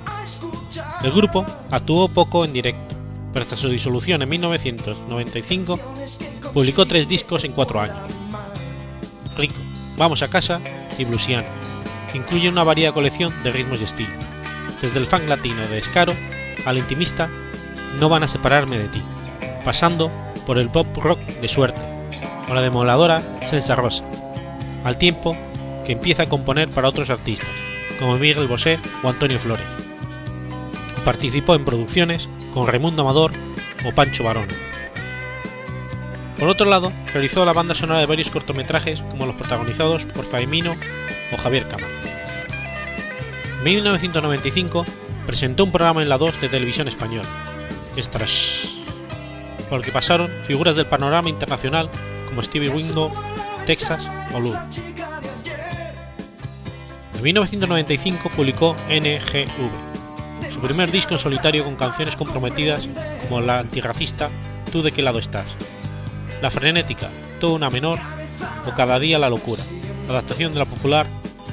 El 1.04 1.12
grupo 1.12 1.46
actuó 1.70 2.08
poco 2.08 2.46
en 2.46 2.54
directo, 2.54 2.96
pero 3.34 3.46
tras 3.46 3.60
su 3.60 3.70
disolución 3.70 4.22
en 4.22 4.30
1995 4.30 5.80
publicó 6.54 6.86
tres 6.86 7.08
discos 7.08 7.44
en 7.44 7.52
cuatro 7.52 7.82
años. 7.82 7.98
Rico, 9.38 9.56
Vamos 10.02 10.24
a 10.24 10.30
casa 10.30 10.60
y 11.02 12.12
que 12.12 12.18
incluye 12.18 12.50
una 12.50 12.64
variada 12.64 12.94
colección 12.94 13.34
de 13.44 13.52
ritmos 13.52 13.82
y 13.82 13.86
estilos, 13.86 14.14
desde 14.82 15.00
el 15.00 15.08
funk 15.08 15.28
latino 15.28 15.66
de 15.68 15.80
Escaro 15.80 16.14
al 16.66 16.78
intimista 16.78 17.30
No 18.00 18.10
van 18.10 18.24
a 18.24 18.28
separarme 18.28 18.78
de 18.78 18.88
ti, 18.88 19.02
pasando 19.66 20.12
por 20.46 20.58
el 20.58 20.70
pop 20.70 20.86
rock 20.98 21.20
de 21.20 21.48
Suerte 21.48 21.82
o 22.50 22.54
la 22.54 22.62
demoladora 22.62 23.22
Sensa 23.48 23.76
Rosa, 23.76 24.04
al 24.84 24.98
tiempo 24.98 25.36
que 25.86 25.94
empieza 25.94 26.24
a 26.24 26.30
componer 26.30 26.70
para 26.70 26.90
otros 26.90 27.10
artistas, 27.10 27.50
como 28.00 28.18
Miguel 28.18 28.48
Bosé 28.48 28.80
o 29.04 29.10
Antonio 29.10 29.40
Flores. 29.40 29.66
Participó 31.06 31.56
en 31.56 31.66
producciones 31.66 32.30
con 32.54 32.68
Raimundo 32.68 33.02
Amador 33.02 33.32
o 33.86 33.92
Pancho 33.92 34.24
Barón. 34.24 34.48
Por 36.42 36.50
otro 36.50 36.68
lado, 36.68 36.92
realizó 37.14 37.46
la 37.46 37.54
banda 37.54 37.76
sonora 37.76 38.00
de 38.00 38.08
varios 38.08 38.32
cortometrajes 38.32 39.04
como 39.12 39.28
los 39.28 39.36
protagonizados 39.36 40.06
por 40.06 40.26
Faimino 40.26 40.76
o 41.32 41.38
Javier 41.38 41.68
Cama. 41.68 41.86
En 43.60 43.64
1995 43.64 44.84
presentó 45.28 45.66
un 45.66 45.72
programa 45.72 46.02
en 46.02 46.10
la 46.10 46.18
2 46.18 46.42
de 46.42 46.50
televisión 46.50 46.88
español, 46.88 47.28
Strash, 47.96 48.66
por 49.70 49.78
el 49.78 49.86
que 49.86 49.92
pasaron 49.92 50.32
figuras 50.48 50.76
del 50.76 50.88
panorama 50.88 51.30
internacional 51.30 51.92
como 52.28 52.42
Stevie 52.42 52.70
Wingo, 52.70 53.14
Texas 53.68 54.10
o 54.34 54.40
Lou. 54.40 54.58
En 57.18 57.22
1995 57.22 58.32
publicó 58.36 58.76
NGV, 58.90 60.52
su 60.52 60.60
primer 60.60 60.90
disco 60.90 61.14
en 61.14 61.20
solitario 61.20 61.64
con 61.64 61.76
canciones 61.76 62.16
comprometidas 62.16 62.90
como 63.28 63.42
la 63.42 63.60
antirracista 63.60 64.32
Tú 64.72 64.82
de 64.82 64.94
qué 64.94 65.02
lado 65.02 65.20
estás, 65.20 65.48
la 66.42 66.50
frenética, 66.50 67.10
todo 67.40 67.54
una 67.54 67.70
menor, 67.70 68.00
o 68.68 68.72
Cada 68.76 69.00
día 69.00 69.20
la 69.20 69.30
locura, 69.30 69.64
adaptación 70.10 70.54
de 70.54 70.60
la 70.60 70.66
popular 70.66 71.06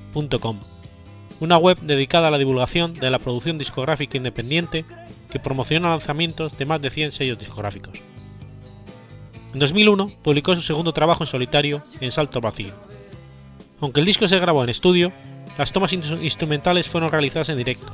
una 1.40 1.58
web 1.58 1.80
dedicada 1.82 2.28
a 2.28 2.32
la 2.32 2.38
divulgación 2.38 2.94
de 2.94 3.10
la 3.10 3.20
producción 3.20 3.58
discográfica 3.58 4.18
independiente 4.18 4.86
que 5.32 5.40
promociona 5.40 5.90
lanzamientos 5.90 6.58
de 6.58 6.66
más 6.66 6.82
de 6.82 6.90
100 6.90 7.12
sellos 7.12 7.40
discográficos. 7.40 8.00
En 9.54 9.60
2001 9.60 10.12
publicó 10.24 10.56
su 10.56 10.62
segundo 10.62 10.94
trabajo 10.94 11.24
en 11.24 11.28
solitario, 11.28 11.84
En 12.00 12.12
Salto 12.12 12.42
Vacío. 12.42 12.74
Aunque 13.82 14.00
el 14.00 14.06
disco 14.06 14.28
se 14.28 14.40
grabó 14.40 14.64
en 14.64 14.70
estudio, 14.70 15.12
las 15.58 15.72
tomas 15.72 15.94
instrumentales 15.94 16.88
fueron 16.88 17.12
realizadas 17.12 17.50
en 17.50 17.58
directo 17.58 17.92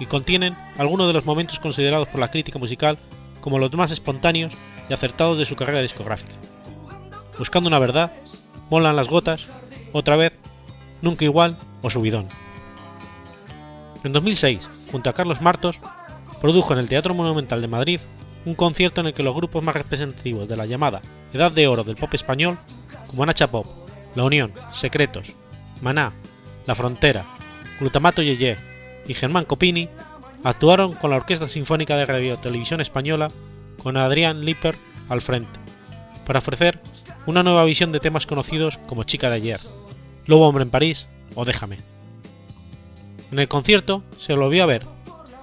y 0.00 0.06
contienen 0.06 0.56
algunos 0.78 1.06
de 1.06 1.12
los 1.12 1.26
momentos 1.26 1.60
considerados 1.60 2.08
por 2.08 2.20
la 2.20 2.30
crítica 2.30 2.58
musical 2.58 2.98
como 3.40 3.58
los 3.58 3.72
más 3.74 3.92
espontáneos 3.92 4.52
y 4.88 4.92
acertados 4.92 5.38
de 5.38 5.44
su 5.44 5.54
carrera 5.54 5.82
discográfica. 5.82 6.34
Buscando 7.38 7.68
una 7.68 7.78
verdad, 7.78 8.12
Molan 8.70 8.96
las 8.96 9.08
gotas, 9.08 9.46
otra 9.92 10.16
vez 10.16 10.32
Nunca 11.02 11.24
Igual 11.24 11.56
o 11.82 11.90
Subidón. 11.90 12.28
En 14.04 14.12
2006, 14.12 14.88
junto 14.92 15.10
a 15.10 15.12
Carlos 15.12 15.40
Martos, 15.40 15.80
produjo 16.40 16.72
en 16.72 16.78
el 16.78 16.88
Teatro 16.88 17.14
Monumental 17.14 17.60
de 17.60 17.68
Madrid 17.68 18.00
un 18.44 18.54
concierto 18.54 19.00
en 19.00 19.08
el 19.08 19.14
que 19.14 19.22
los 19.22 19.34
grupos 19.34 19.64
más 19.64 19.74
representativos 19.74 20.48
de 20.48 20.56
la 20.56 20.66
llamada 20.66 21.02
Edad 21.32 21.50
de 21.50 21.66
Oro 21.66 21.82
del 21.82 21.96
pop 21.96 22.14
español, 22.14 22.58
como 23.08 23.26
Nacha 23.26 23.50
Pop, 23.50 23.66
La 24.14 24.24
Unión, 24.24 24.52
Secretos, 24.72 25.32
Maná, 25.82 26.12
La 26.66 26.74
Frontera, 26.74 27.24
Glutamato 27.80 28.22
Yeye 28.22 28.56
y 29.06 29.14
Germán 29.14 29.44
Copini, 29.44 29.88
actuaron 30.44 30.92
con 30.92 31.10
la 31.10 31.16
Orquesta 31.16 31.48
Sinfónica 31.48 31.96
de 31.96 32.06
Radio 32.06 32.38
Televisión 32.38 32.80
Española 32.80 33.30
con 33.82 33.96
Adrián 33.96 34.44
Lipper 34.44 34.76
al 35.08 35.20
frente, 35.20 35.58
para 36.24 36.38
ofrecer 36.38 36.80
una 37.26 37.42
nueva 37.42 37.64
visión 37.64 37.92
de 37.92 38.00
temas 38.00 38.26
conocidos 38.26 38.78
como 38.86 39.02
Chica 39.02 39.28
de 39.30 39.36
ayer, 39.36 39.60
Lobo 40.26 40.48
Hombre 40.48 40.64
en 40.64 40.70
París 40.70 41.06
o 41.34 41.44
Déjame. 41.44 41.78
En 43.30 43.38
el 43.38 43.48
concierto 43.48 44.02
se 44.18 44.34
volvió 44.34 44.62
a 44.62 44.66
ver, 44.66 44.86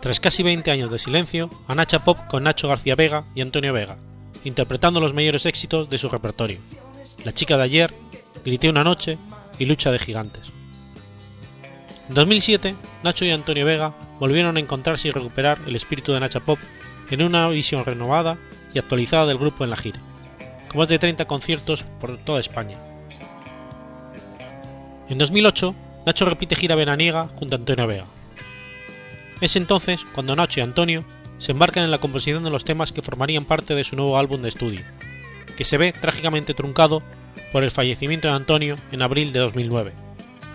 tras 0.01 0.19
casi 0.19 0.43
20 0.43 0.69
años 0.71 0.91
de 0.91 0.99
silencio, 0.99 1.49
a 1.67 1.75
Nacha 1.75 2.03
Pop 2.03 2.17
con 2.27 2.43
Nacho 2.43 2.67
García 2.67 2.95
Vega 2.95 3.25
y 3.35 3.41
Antonio 3.41 3.73
Vega, 3.73 3.97
interpretando 4.43 4.99
los 4.99 5.13
mayores 5.13 5.45
éxitos 5.45 5.89
de 5.89 5.97
su 5.97 6.09
repertorio, 6.09 6.59
La 7.23 7.33
chica 7.33 7.57
de 7.57 7.63
ayer, 7.63 7.93
Grité 8.43 8.69
una 8.69 8.83
noche 8.83 9.17
y 9.57 9.65
Lucha 9.65 9.91
de 9.91 9.99
gigantes. 9.99 10.51
En 12.09 12.15
2007, 12.15 12.75
Nacho 13.03 13.23
y 13.23 13.31
Antonio 13.31 13.65
Vega 13.65 13.93
volvieron 14.19 14.57
a 14.57 14.59
encontrarse 14.59 15.07
y 15.07 15.11
recuperar 15.11 15.59
el 15.65 15.77
espíritu 15.77 16.11
de 16.11 16.19
Nacha 16.19 16.41
Pop 16.41 16.59
en 17.09 17.21
una 17.21 17.47
visión 17.47 17.85
renovada 17.85 18.37
y 18.73 18.79
actualizada 18.79 19.25
del 19.27 19.37
grupo 19.37 19.63
en 19.63 19.69
la 19.69 19.77
gira, 19.77 19.99
con 20.67 20.79
más 20.79 20.89
de 20.89 20.99
30 20.99 21.25
conciertos 21.25 21.85
por 22.01 22.17
toda 22.17 22.41
España. 22.41 22.77
En 25.09 25.17
2008, 25.17 25.75
Nacho 26.05 26.25
repite 26.25 26.55
gira 26.55 26.75
veraniega 26.75 27.29
junto 27.35 27.55
a 27.55 27.59
Antonio 27.59 27.87
Vega. 27.87 28.05
Es 29.41 29.55
entonces 29.55 30.05
cuando 30.13 30.35
Nacho 30.35 30.59
y 30.59 30.63
Antonio 30.63 31.03
se 31.37 31.51
embarcan 31.51 31.83
en 31.83 31.91
la 31.91 31.97
composición 31.97 32.43
de 32.43 32.49
los 32.49 32.63
temas 32.63 32.93
que 32.93 33.01
formarían 33.01 33.45
parte 33.45 33.75
de 33.75 33.83
su 33.83 33.95
nuevo 33.95 34.17
álbum 34.17 34.41
de 34.41 34.49
estudio, 34.49 34.81
que 35.57 35.65
se 35.65 35.77
ve 35.77 35.91
trágicamente 35.91 36.53
truncado 36.53 37.03
por 37.51 37.63
el 37.63 37.71
fallecimiento 37.71 38.27
de 38.27 38.33
Antonio 38.33 38.77
en 38.91 39.01
abril 39.01 39.33
de 39.33 39.39
2009, 39.39 39.91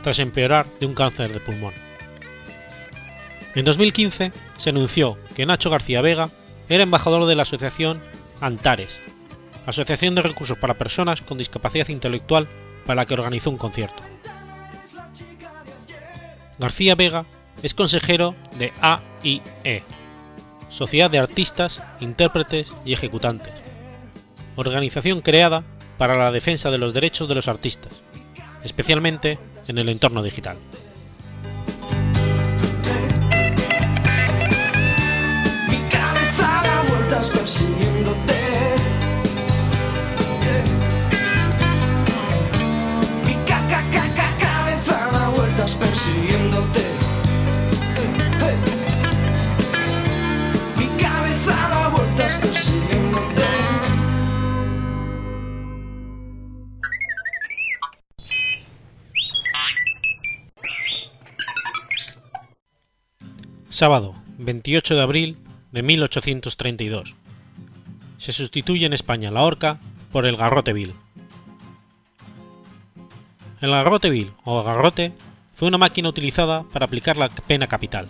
tras 0.02 0.19
empeorar 0.19 0.67
de 0.81 0.87
un 0.87 0.95
cáncer 0.95 1.33
de 1.33 1.40
pulmón. 1.40 1.75
En 3.55 3.64
2015 3.64 4.33
se 4.57 4.71
anunció 4.71 5.19
que 5.35 5.45
Nacho 5.45 5.69
García 5.69 6.00
Vega 6.00 6.31
era 6.69 6.83
embajador 6.83 7.26
de 7.26 7.35
la 7.35 7.43
asociación 7.43 8.00
Antares, 8.40 8.99
Asociación 9.67 10.14
de 10.14 10.23
Recursos 10.23 10.57
para 10.57 10.75
Personas 10.75 11.21
con 11.21 11.37
Discapacidad 11.37 11.88
Intelectual 11.88 12.49
para 12.87 13.02
la 13.02 13.07
que 13.07 13.14
organizó 13.14 13.50
un 13.50 13.59
concierto. 13.59 14.02
García 16.58 16.94
Vega 16.94 17.24
es 17.62 17.74
consejero 17.74 18.34
de 18.58 18.72
AIE, 18.80 19.82
Sociedad 20.70 21.10
de 21.10 21.18
Artistas, 21.18 21.82
Intérpretes 22.00 22.72
y 22.84 22.92
Ejecutantes, 22.92 23.52
organización 24.56 25.20
creada 25.20 25.62
para 25.98 26.16
la 26.16 26.32
defensa 26.32 26.70
de 26.70 26.78
los 26.78 26.92
derechos 26.92 27.28
de 27.28 27.34
los 27.34 27.48
artistas, 27.48 27.92
especialmente 28.64 29.38
en 29.68 29.78
el 29.78 29.88
entorno 29.88 30.22
digital. 30.22 30.56
Sábado, 63.78 64.16
28 64.38 64.97
de 64.97 65.02
abril 65.02 65.37
de 65.70 65.85
1832. 65.85 67.14
Se 68.17 68.32
sustituye 68.32 68.84
en 68.84 68.93
España 68.93 69.30
la 69.30 69.45
horca 69.45 69.78
por 70.10 70.26
el 70.26 70.36
garrote 70.36 70.73
vil. 70.73 70.95
El 73.60 73.71
garrote 73.71 74.10
vil 74.10 74.32
o 74.43 74.64
garrote 74.64 75.12
fue 75.54 75.69
una 75.69 75.78
máquina 75.78 76.08
utilizada 76.08 76.64
para 76.73 76.86
aplicar 76.86 77.17
la 77.17 77.28
pena 77.28 77.69
capital. 77.69 78.08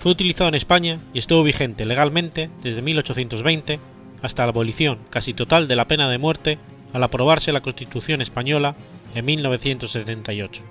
Fue 0.00 0.10
utilizado 0.10 0.48
en 0.48 0.56
España 0.56 0.98
y 1.14 1.20
estuvo 1.20 1.44
vigente 1.44 1.86
legalmente 1.86 2.50
desde 2.64 2.82
1820 2.82 3.78
hasta 4.22 4.42
la 4.42 4.48
abolición 4.48 4.98
casi 5.10 5.34
total 5.34 5.68
de 5.68 5.76
la 5.76 5.86
pena 5.86 6.10
de 6.10 6.18
muerte 6.18 6.58
al 6.92 7.04
aprobarse 7.04 7.52
la 7.52 7.62
Constitución 7.62 8.20
española 8.20 8.74
en 9.14 9.24
1978. 9.24 10.64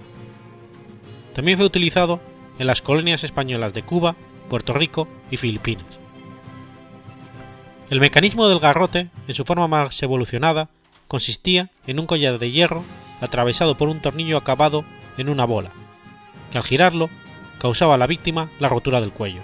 También 1.34 1.56
fue 1.56 1.68
utilizado 1.68 2.20
en 2.62 2.68
las 2.68 2.84
colonias 2.84 3.24
españolas 3.24 3.74
de 3.74 3.82
Cuba, 3.82 4.16
Puerto 4.48 4.74
Rico 4.74 5.08
y 5.32 5.38
Filipinas. 5.38 5.84
El 7.90 8.00
mecanismo 8.00 8.48
del 8.48 8.60
garrote, 8.60 9.10
en 9.28 9.34
su 9.34 9.46
forma 9.46 9.68
más 9.68 10.02
evolucionada, 10.04 10.70
consistía 11.08 11.72
en 11.88 12.00
un 12.00 12.06
collar 12.06 12.38
de 12.38 12.52
hierro 12.52 12.84
atravesado 13.20 13.78
por 13.78 13.90
un 13.90 14.00
tornillo 14.00 14.38
acabado 14.38 14.86
en 15.18 15.30
una 15.30 15.46
bola, 15.46 15.72
que 16.52 16.60
al 16.60 16.64
girarlo 16.64 17.10
causaba 17.58 17.96
a 17.96 17.98
la 17.98 18.06
víctima 18.06 18.48
la 18.60 18.70
rotura 18.70 19.02
del 19.02 19.12
cuello. 19.12 19.42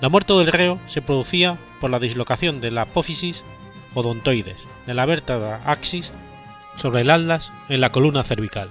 La 0.00 0.08
muerte 0.08 0.32
del 0.32 0.48
reo 0.48 0.80
se 0.88 1.00
producía 1.00 1.58
por 1.80 1.90
la 1.90 2.00
dislocación 2.00 2.60
de 2.60 2.72
la 2.72 2.82
apófisis 2.82 3.44
odontoides 3.94 4.58
de 4.84 4.94
la 4.94 5.06
vértebra 5.06 5.62
axis 5.64 6.12
sobre 6.74 7.02
el 7.02 7.10
atlas 7.10 7.52
en 7.68 7.80
la 7.80 7.92
columna 7.92 8.24
cervical. 8.24 8.68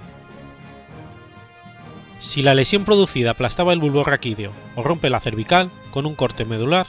Si 2.18 2.42
la 2.42 2.54
lesión 2.54 2.84
producida 2.84 3.32
aplastaba 3.32 3.72
el 3.72 3.78
bulbo 3.78 4.02
raquídeo 4.02 4.52
o 4.74 4.82
rompe 4.82 5.10
la 5.10 5.20
cervical 5.20 5.70
con 5.90 6.06
un 6.06 6.14
corte 6.14 6.44
medular, 6.44 6.86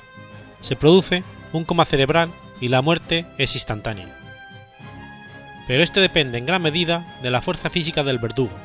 se 0.62 0.76
produce 0.76 1.24
un 1.54 1.66
coma 1.66 1.86
cerebral 1.86 2.32
y 2.62 2.70
la 2.70 2.82
muerte 2.82 3.26
es 3.38 3.56
instantánea. 3.56 4.08
Pero 5.68 5.84
este 5.84 6.00
depende 6.00 6.38
en 6.38 6.46
gran 6.46 6.62
medida 6.62 7.06
de 7.22 7.30
la 7.30 7.42
fuerza 7.42 7.70
física 7.70 8.04
del 8.04 8.20
verdugo 8.20 8.56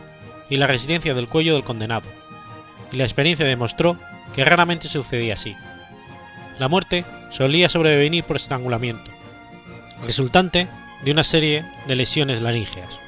y 0.49 0.57
la 0.57 0.67
resistencia 0.67 1.15
del 1.15 1.29
cuello 1.29 1.55
del 1.55 1.65
condenado, 1.65 2.09
y 2.93 2.97
la 2.97 3.05
experiencia 3.05 3.47
demostró 3.47 3.97
que 4.35 4.45
raramente 4.45 4.89
sucedía 4.89 5.35
así. 5.35 5.57
La 6.59 6.69
muerte 6.69 7.05
solía 7.31 7.69
sobrevenir 7.69 8.25
por 8.25 8.37
estrangulamiento, 8.37 9.11
resultante 10.05 10.69
de 11.05 11.11
una 11.11 11.25
serie 11.25 11.65
de 11.87 11.97
lesiones 11.97 12.41
laríngeas. 12.41 12.99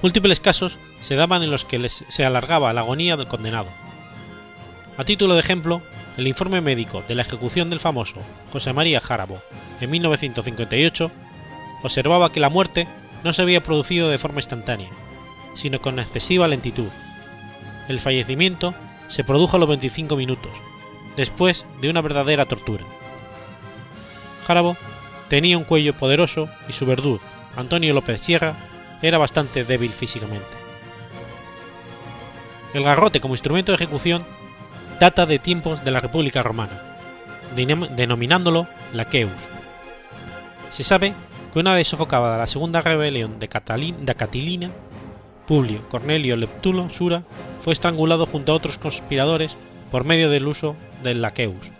Múltiples 0.00 0.38
casos 0.38 0.78
se 1.00 1.14
daban 1.14 1.42
en 1.42 1.50
los 1.50 1.64
que 1.64 1.88
se 1.88 2.24
alargaba 2.24 2.72
la 2.72 2.80
agonía 2.80 3.16
del 3.16 3.28
condenado. 3.28 3.68
A 4.96 5.04
título 5.04 5.34
de 5.34 5.40
ejemplo, 5.40 5.82
el 6.16 6.26
informe 6.26 6.60
médico 6.60 7.04
de 7.06 7.14
la 7.14 7.22
ejecución 7.22 7.70
del 7.70 7.78
famoso 7.78 8.20
José 8.52 8.72
María 8.72 9.00
Jarabo 9.00 9.40
en 9.80 9.90
1958 9.90 11.10
observaba 11.84 12.32
que 12.32 12.40
la 12.40 12.50
muerte 12.50 12.88
no 13.22 13.32
se 13.32 13.42
había 13.42 13.62
producido 13.62 14.08
de 14.08 14.18
forma 14.18 14.40
instantánea, 14.40 14.90
sino 15.54 15.80
con 15.80 15.98
excesiva 15.98 16.48
lentitud. 16.48 16.88
El 17.88 18.00
fallecimiento 18.00 18.74
se 19.06 19.24
produjo 19.24 19.56
a 19.56 19.60
los 19.60 19.68
25 19.68 20.16
minutos, 20.16 20.52
después 21.16 21.66
de 21.80 21.90
una 21.90 22.00
verdadera 22.00 22.44
tortura. 22.46 22.84
Jarabo 24.46 24.76
tenía 25.28 25.58
un 25.58 25.64
cuello 25.64 25.94
poderoso 25.94 26.48
y 26.68 26.72
su 26.72 26.86
verdugo, 26.86 27.20
Antonio 27.56 27.94
López 27.94 28.20
Sierra, 28.20 28.54
era 29.02 29.18
bastante 29.18 29.64
débil 29.64 29.92
físicamente. 29.92 30.57
El 32.74 32.84
garrote 32.84 33.20
como 33.20 33.34
instrumento 33.34 33.72
de 33.72 33.76
ejecución 33.76 34.24
data 35.00 35.26
de 35.26 35.38
tiempos 35.38 35.84
de 35.84 35.90
la 35.90 36.00
República 36.00 36.42
Romana, 36.42 36.82
denominándolo 37.54 38.66
laqueus. 38.92 39.30
Se 40.70 40.82
sabe 40.82 41.14
que 41.52 41.58
una 41.58 41.74
vez 41.74 41.88
sofocada 41.88 42.36
la 42.36 42.46
segunda 42.46 42.80
rebelión 42.80 43.38
de, 43.38 43.48
Catilina, 43.48 44.70
Publio 45.46 45.88
Cornelio 45.88 46.36
Leptulo 46.36 46.90
Sura 46.90 47.22
fue 47.60 47.72
estrangulado 47.72 48.26
junto 48.26 48.52
a 48.52 48.54
otros 48.54 48.76
conspiradores 48.76 49.56
por 49.90 50.04
medio 50.04 50.28
del 50.30 50.46
uso 50.46 50.76
del 51.02 51.22
laqueus. 51.22 51.70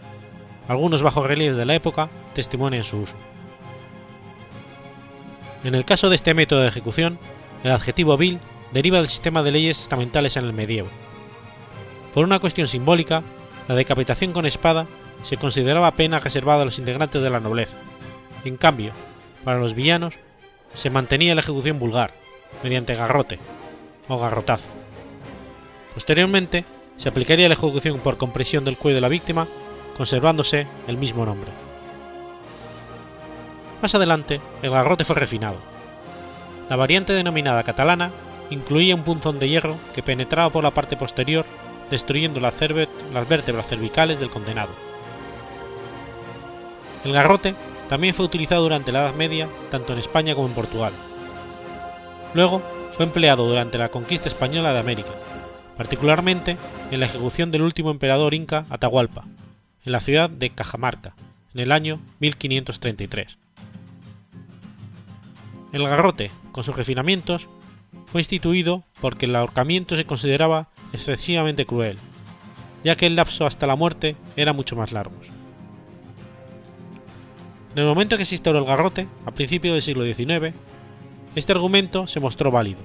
Algunos 0.69 1.03
bajorrelieves 1.03 1.57
de 1.57 1.67
la 1.67 1.75
época 1.75 2.09
testimonian 2.35 2.85
su 2.85 2.99
uso. 2.99 3.17
En 5.65 5.75
el 5.75 5.85
caso 5.85 6.09
de 6.09 6.17
este 6.17 6.35
método 6.35 6.61
de 6.61 6.69
ejecución, 6.69 7.19
el 7.65 7.73
adjetivo 7.73 8.17
vil 8.17 8.39
deriva 8.73 8.99
del 8.99 9.09
sistema 9.09 9.43
de 9.43 9.53
leyes 9.53 9.81
estamentales 9.81 10.37
en 10.37 10.45
el 10.45 10.53
medievo. 10.53 10.89
Por 12.15 12.25
una 12.25 12.39
cuestión 12.39 12.69
simbólica, 12.69 13.23
la 13.69 13.75
decapitación 13.75 14.33
con 14.33 14.47
espada 14.47 14.87
se 15.25 15.37
consideraba 15.37 15.91
pena 15.93 16.21
reservada 16.21 16.63
a 16.63 16.65
los 16.65 16.79
integrantes 16.79 17.23
de 17.23 17.31
la 17.31 17.41
nobleza. 17.41 17.77
En 18.45 18.57
cambio, 18.57 18.93
para 19.45 19.59
los 19.59 19.75
villanos 19.75 20.15
se 20.75 20.91
mantenía 20.91 21.35
la 21.35 21.41
ejecución 21.41 21.79
vulgar, 21.79 22.15
mediante 22.63 22.95
garrote 22.95 23.39
o 24.09 24.19
garrotazo. 24.19 24.69
Posteriormente, 25.95 26.65
se 26.97 27.09
aplicaría 27.09 27.49
la 27.49 27.55
ejecución 27.55 27.99
por 28.01 28.17
compresión 28.17 28.65
del 28.65 28.77
cuello 28.77 28.97
de 28.97 29.01
la 29.01 29.09
víctima, 29.09 29.47
conservándose 29.97 30.67
el 30.87 30.97
mismo 30.97 31.25
nombre. 31.25 31.51
Más 33.83 33.95
adelante, 33.95 34.41
el 34.63 34.71
garrote 34.71 35.05
fue 35.05 35.17
refinado. 35.17 35.59
La 36.69 36.77
variante 36.77 37.13
denominada 37.13 37.63
catalana 37.63 38.11
incluía 38.51 38.95
un 38.95 39.03
punzón 39.03 39.39
de 39.39 39.49
hierro 39.49 39.77
que 39.95 40.03
penetraba 40.03 40.51
por 40.51 40.65
la 40.65 40.71
parte 40.71 40.97
posterior, 40.97 41.45
destruyendo 41.91 42.41
las, 42.41 42.55
vértebras 43.29 43.67
cervicales 43.67 44.21
del 44.21 44.31
condenado. 44.31 44.71
El 47.05 47.13
garrote 47.13 47.55
también 47.89 48.15
fue 48.15 48.27
utilizado 48.27 48.63
durante 48.63 48.93
la 48.93 49.01
Edad 49.03 49.15
Media 49.15 49.49
tanto 49.71 49.93
en 49.93 49.99
España 49.99 50.35
como 50.35 50.49
en 50.49 50.55
Portugal. 50.55 50.93
Luego 52.35 52.63
fue 52.93 53.07
empleado 53.07 53.49
durante 53.49 53.79
la 53.79 53.89
conquista 53.89 54.29
española 54.29 54.73
de 54.73 54.81
América, 54.81 55.13
particularmente 55.77 56.57
en 56.91 57.01
la 57.01 57.07
ejecución 57.07 57.51
del 57.51 57.63
último 57.63 57.91
emperador 57.91 58.35
inca 58.35 58.67
Atahualpa, 58.69 59.25
en 59.85 59.93
la 59.93 60.01
ciudad 60.01 60.29
de 60.29 60.51
Cajamarca, 60.51 61.15
en 61.55 61.61
el 61.61 61.73
año 61.73 62.01
1533. 62.21 63.39
El 65.73 65.85
garrote, 65.85 66.31
con 66.53 66.65
sus 66.65 66.77
refinamientos, 66.77 67.49
fue 68.11 68.21
instituido 68.21 68.85
porque 69.01 69.27
el 69.27 69.37
ahorcamiento 69.37 69.97
se 69.97 70.07
consideraba 70.07 70.69
excesivamente 70.93 71.67
cruel, 71.67 71.99
ya 72.85 72.97
que 72.97 73.07
el 73.07 73.17
lapso 73.17 73.47
hasta 73.47 73.67
la 73.67 73.77
muerte 73.77 74.17
era 74.37 74.53
mucho 74.53 74.77
más 74.77 74.93
largo. 74.93 75.15
En 77.73 77.83
el 77.83 77.87
momento 77.87 78.17
que 78.17 78.25
se 78.25 78.35
instauró 78.35 78.59
el 78.59 78.65
garrote, 78.65 79.07
a 79.27 79.31
principios 79.31 79.75
del 79.75 79.83
siglo 79.83 80.05
XIX, 80.05 80.55
este 81.35 81.53
argumento 81.53 82.07
se 82.07 82.21
mostró 82.21 82.51
válido. 82.51 82.81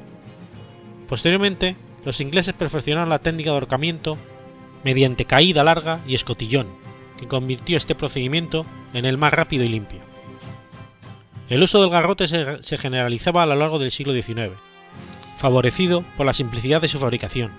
Posteriormente, 1.07 1.75
los 2.05 2.19
ingleses 2.21 2.53
perfeccionaron 2.53 3.09
la 3.09 3.19
técnica 3.19 3.51
de 3.51 3.55
ahorcamiento 3.55 4.17
mediante 4.83 5.25
caída 5.25 5.63
larga 5.63 5.99
y 6.07 6.15
escotillón, 6.15 6.67
que 7.17 7.27
convirtió 7.27 7.77
este 7.77 7.95
procedimiento 7.95 8.65
en 8.93 9.05
el 9.05 9.17
más 9.17 9.33
rápido 9.33 9.63
y 9.63 9.69
limpio. 9.69 9.99
El 11.49 11.63
uso 11.63 11.81
del 11.81 11.89
garrote 11.89 12.27
se, 12.27 12.77
generalizaba 12.77 13.43
a 13.43 13.45
lo 13.45 13.55
largo 13.55 13.79
del 13.79 13.91
siglo 13.91 14.13
XIX, 14.13 14.51
favorecido 15.43 16.05
por 16.15 16.25
la 16.25 16.31
simplicidad 16.31 16.79
de 16.79 16.87
su 16.87 16.99
fabricación, 16.99 17.51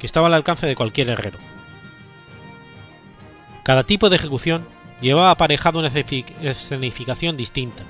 que 0.00 0.06
estaba 0.06 0.26
al 0.26 0.34
alcance 0.34 0.66
de 0.66 0.74
cualquier 0.74 1.08
herrero. 1.08 1.38
Cada 3.62 3.84
tipo 3.84 4.10
de 4.10 4.16
ejecución 4.16 4.66
llevaba 5.00 5.30
aparejado 5.30 5.78
una 5.78 5.86
escenificación 5.86 7.36
distinta, 7.36 7.84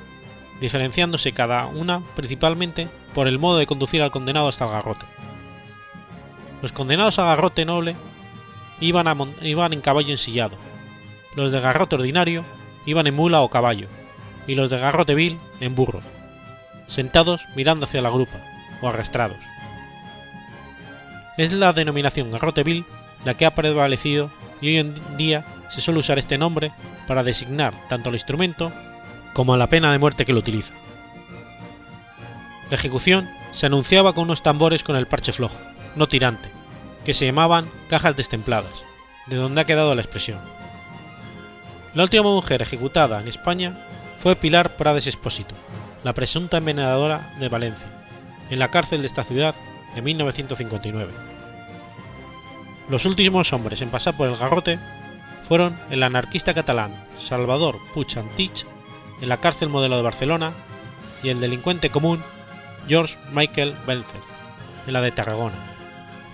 diferenciándose 0.60 1.32
cada 1.32 1.64
una 1.64 2.02
principalmente 2.14 2.88
por 3.14 3.26
el 3.26 3.38
modo 3.38 3.56
de 3.56 3.66
conducir 3.66 4.02
al 4.02 4.10
condenado 4.10 4.48
hasta 4.48 4.66
el 4.66 4.70
garrote. 4.70 5.06
Los 6.60 6.72
condenados 6.72 7.18
a 7.18 7.24
garrote 7.24 7.64
noble 7.64 7.96
iban, 8.80 9.06
iban 9.40 9.72
en 9.72 9.80
caballo 9.80 10.10
ensillado, 10.10 10.58
los 11.36 11.52
de 11.52 11.60
garrote 11.60 11.96
ordinario 11.96 12.44
iban 12.84 13.06
en 13.06 13.14
mula 13.14 13.40
o 13.40 13.48
caballo, 13.48 13.88
y 14.46 14.56
los 14.56 14.68
de 14.68 14.78
garrote 14.78 15.14
vil 15.14 15.38
en 15.60 15.74
burro, 15.74 16.02
sentados 16.86 17.46
mirando 17.56 17.86
hacia 17.86 18.02
la 18.02 18.10
grupa, 18.10 18.36
o 18.80 18.88
arrastrados. 18.88 19.38
Es 21.36 21.52
la 21.52 21.72
denominación 21.72 22.30
garrote 22.30 22.62
vil 22.62 22.84
la 23.24 23.34
que 23.34 23.46
ha 23.46 23.54
prevalecido 23.54 24.30
y 24.60 24.68
hoy 24.68 24.76
en 24.78 25.16
día 25.16 25.44
se 25.68 25.80
suele 25.80 26.00
usar 26.00 26.18
este 26.18 26.38
nombre 26.38 26.72
para 27.06 27.22
designar 27.22 27.74
tanto 27.88 28.08
al 28.08 28.14
instrumento 28.14 28.72
como 29.34 29.54
a 29.54 29.56
la 29.56 29.68
pena 29.68 29.92
de 29.92 29.98
muerte 29.98 30.24
que 30.24 30.32
lo 30.32 30.40
utiliza. 30.40 30.74
La 32.70 32.76
ejecución 32.76 33.28
se 33.52 33.66
anunciaba 33.66 34.12
con 34.12 34.24
unos 34.24 34.42
tambores 34.42 34.82
con 34.82 34.96
el 34.96 35.06
parche 35.06 35.32
flojo, 35.32 35.60
no 35.96 36.08
tirante, 36.08 36.50
que 37.04 37.14
se 37.14 37.26
llamaban 37.26 37.68
cajas 37.88 38.16
destempladas, 38.16 38.82
de 39.26 39.36
donde 39.36 39.60
ha 39.60 39.64
quedado 39.64 39.94
la 39.94 40.02
expresión. 40.02 40.38
La 41.94 42.02
última 42.02 42.24
mujer 42.24 42.60
ejecutada 42.62 43.20
en 43.20 43.28
España 43.28 43.78
fue 44.18 44.36
Pilar 44.36 44.76
Prades 44.76 45.06
Espósito, 45.06 45.54
la 46.04 46.12
presunta 46.12 46.58
envenenadora 46.58 47.32
de 47.40 47.48
Valencia, 47.48 47.88
en 48.50 48.58
la 48.58 48.70
cárcel 48.70 49.00
de 49.00 49.06
esta 49.06 49.24
ciudad 49.24 49.54
en 49.94 50.04
1959. 50.04 51.12
Los 52.88 53.04
últimos 53.04 53.52
hombres 53.52 53.82
en 53.82 53.90
pasar 53.90 54.16
por 54.16 54.28
el 54.28 54.36
garrote 54.36 54.78
fueron 55.42 55.78
el 55.90 56.02
anarquista 56.02 56.54
catalán 56.54 56.92
Salvador 57.18 57.76
Puig 57.94 58.18
Antich 58.18 58.66
en 59.20 59.28
la 59.28 59.38
cárcel 59.38 59.68
modelo 59.68 59.96
de 59.96 60.02
Barcelona 60.02 60.52
y 61.22 61.28
el 61.30 61.40
delincuente 61.40 61.90
común 61.90 62.22
George 62.86 63.16
Michael 63.32 63.74
Belfer 63.86 64.20
en 64.86 64.94
la 64.94 65.02
de 65.02 65.12
Tarragona, 65.12 65.56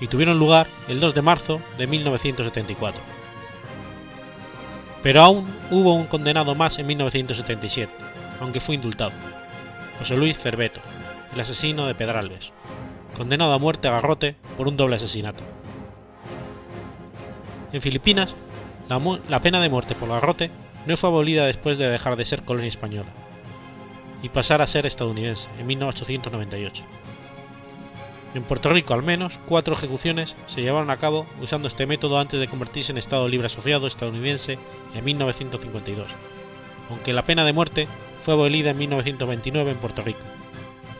y 0.00 0.06
tuvieron 0.06 0.38
lugar 0.38 0.68
el 0.88 1.00
2 1.00 1.14
de 1.14 1.22
marzo 1.22 1.60
de 1.76 1.86
1974. 1.88 3.02
Pero 5.02 5.22
aún 5.22 5.46
hubo 5.70 5.94
un 5.94 6.06
condenado 6.06 6.54
más 6.54 6.78
en 6.78 6.86
1977, 6.86 7.92
aunque 8.40 8.60
fue 8.60 8.76
indultado, 8.76 9.12
José 9.98 10.16
Luis 10.16 10.38
Cerveto, 10.38 10.80
el 11.34 11.40
asesino 11.40 11.86
de 11.86 11.94
Pedralbes, 11.94 12.52
condenado 13.16 13.52
a 13.52 13.58
muerte 13.58 13.88
a 13.88 13.92
garrote 13.92 14.36
por 14.56 14.68
un 14.68 14.76
doble 14.76 14.96
asesinato. 14.96 15.42
En 17.72 17.82
Filipinas 17.82 18.36
la, 18.88 19.40
pena 19.40 19.60
de 19.60 19.68
muerte 19.68 19.96
por 19.96 20.08
garrote 20.08 20.50
no 20.86 20.96
fue 20.96 21.08
abolida 21.08 21.46
después 21.46 21.76
de 21.76 21.88
dejar 21.88 22.16
de 22.16 22.24
ser 22.24 22.44
colonia 22.44 22.68
española 22.68 23.08
y 24.22 24.28
pasar 24.28 24.62
a 24.62 24.66
ser 24.66 24.86
estadounidense 24.86 25.48
en 25.58 25.66
1898. 25.66 26.84
En 28.34 28.42
Puerto 28.44 28.70
Rico 28.70 28.94
al 28.94 29.02
menos 29.02 29.40
cuatro 29.46 29.74
ejecuciones 29.74 30.36
se 30.46 30.62
llevaron 30.62 30.90
a 30.90 30.98
cabo 30.98 31.26
usando 31.42 31.66
este 31.66 31.86
método 31.86 32.18
antes 32.20 32.38
de 32.38 32.48
convertirse 32.48 32.92
en 32.92 32.98
Estado 32.98 33.28
Libre 33.28 33.46
Asociado 33.46 33.88
estadounidense 33.88 34.58
en 34.94 35.04
1952, 35.04 36.08
aunque 36.90 37.12
la 37.12 37.24
pena 37.24 37.44
de 37.44 37.52
muerte 37.52 37.88
fue 38.22 38.34
abolida 38.34 38.70
en 38.70 38.78
1929 38.78 39.72
en 39.72 39.76
Puerto 39.78 40.02
Rico 40.02 40.20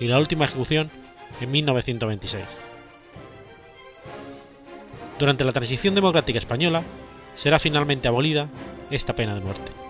y 0.01 0.07
la 0.09 0.19
última 0.19 0.45
ejecución 0.45 0.91
en 1.41 1.51
1926. 1.51 2.45
Durante 5.19 5.45
la 5.45 5.53
transición 5.53 5.95
democrática 5.95 6.39
española, 6.39 6.83
será 7.37 7.59
finalmente 7.59 8.09
abolida 8.09 8.49
esta 8.91 9.15
pena 9.15 9.35
de 9.35 9.41
muerte. 9.41 9.84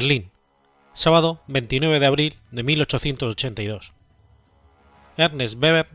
Berlín, 0.00 0.30
sábado 0.94 1.42
29 1.46 2.00
de 2.00 2.06
abril 2.06 2.36
de 2.52 2.62
1882. 2.62 3.92
Ernest 5.18 5.62
Weber 5.62 5.88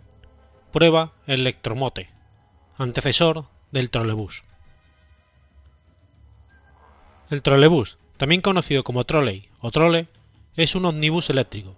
prueba 0.71 1.13
el 1.25 1.39
electromote, 1.39 2.11
antecesor 2.77 3.45
del 3.71 3.89
trolebús. 3.89 4.43
El 7.31 7.41
trolebús, 7.41 7.97
también 8.17 8.41
conocido 8.41 8.83
como 8.83 9.05
trolley 9.05 9.49
o 9.59 9.71
trole, 9.71 10.07
es 10.55 10.75
un 10.75 10.85
ómnibus 10.85 11.31
eléctrico, 11.31 11.75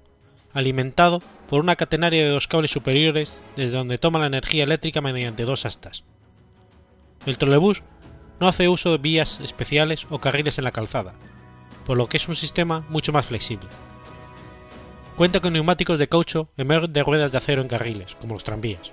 alimentado 0.52 1.22
por 1.50 1.62
una 1.62 1.78
catenaria 1.78 2.26
de 2.26 2.30
dos 2.32 2.50
cables 2.50 2.72
superiores 2.72 3.42
desde 3.56 3.78
donde 3.78 4.00
toma 4.00 4.20
la 4.20 4.28
energía 4.28 4.66
eléctrica 4.66 5.00
mediante 5.00 5.46
dos 5.46 5.66
astas. 5.66 6.04
El 7.26 7.38
trolebús 7.38 7.84
no 8.42 8.50
hace 8.50 8.68
uso 8.68 8.92
de 8.92 8.98
vías 8.98 9.40
especiales 9.40 10.08
o 10.10 10.20
carriles 10.20 10.58
en 10.58 10.66
la 10.66 10.74
calzada, 10.74 11.16
por 11.88 11.98
lo 11.98 12.10
que 12.10 12.18
es 12.18 12.28
un 12.28 12.36
sistema 12.36 12.84
mucho 12.90 13.14
más 13.14 13.28
flexible. 13.28 13.70
Cuenta 15.16 15.40
con 15.40 15.54
neumáticos 15.54 15.98
de 15.98 16.10
caucho 16.10 16.50
en 16.58 16.68
vez 16.68 16.82
de 16.90 17.02
ruedas 17.02 17.32
de 17.32 17.38
acero 17.38 17.62
en 17.62 17.70
carriles, 17.70 18.16
como 18.20 18.34
los 18.34 18.44
tranvías. 18.44 18.92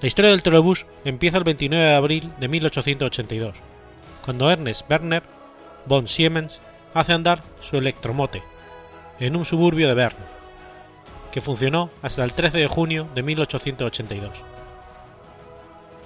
La 0.00 0.08
historia 0.08 0.30
del 0.30 0.42
trolebús 0.42 0.86
empieza 1.04 1.36
el 1.36 1.44
29 1.44 1.84
de 1.84 1.94
abril 1.94 2.32
de 2.40 2.48
1882, 2.48 3.58
cuando 4.24 4.50
Ernest 4.50 4.90
Werner 4.90 5.22
von 5.84 6.08
Siemens 6.08 6.62
hace 6.94 7.12
andar 7.12 7.42
su 7.60 7.76
electromote 7.76 8.42
en 9.20 9.36
un 9.36 9.44
suburbio 9.44 9.88
de 9.88 9.94
Bern, 9.94 10.16
que 11.32 11.42
funcionó 11.42 11.90
hasta 12.00 12.24
el 12.24 12.32
13 12.32 12.58
de 12.58 12.66
junio 12.66 13.08
de 13.14 13.22
1882. 13.22 14.42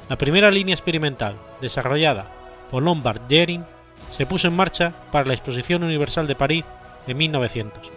La 0.09 0.19
primera 0.19 0.51
línea 0.51 0.75
experimental 0.75 1.37
desarrollada 1.61 2.33
por 2.69 2.83
Lombard 2.83 3.23
Jering 3.29 3.65
se 4.17 4.27
puso 4.27 4.49
en 4.49 4.57
marcha 4.57 4.95
para 5.13 5.27
la 5.27 5.35
Exposición 5.35 5.85
Universal 5.85 6.27
de 6.27 6.37
París 6.37 6.65
en 7.07 7.17
1900. 7.17 7.91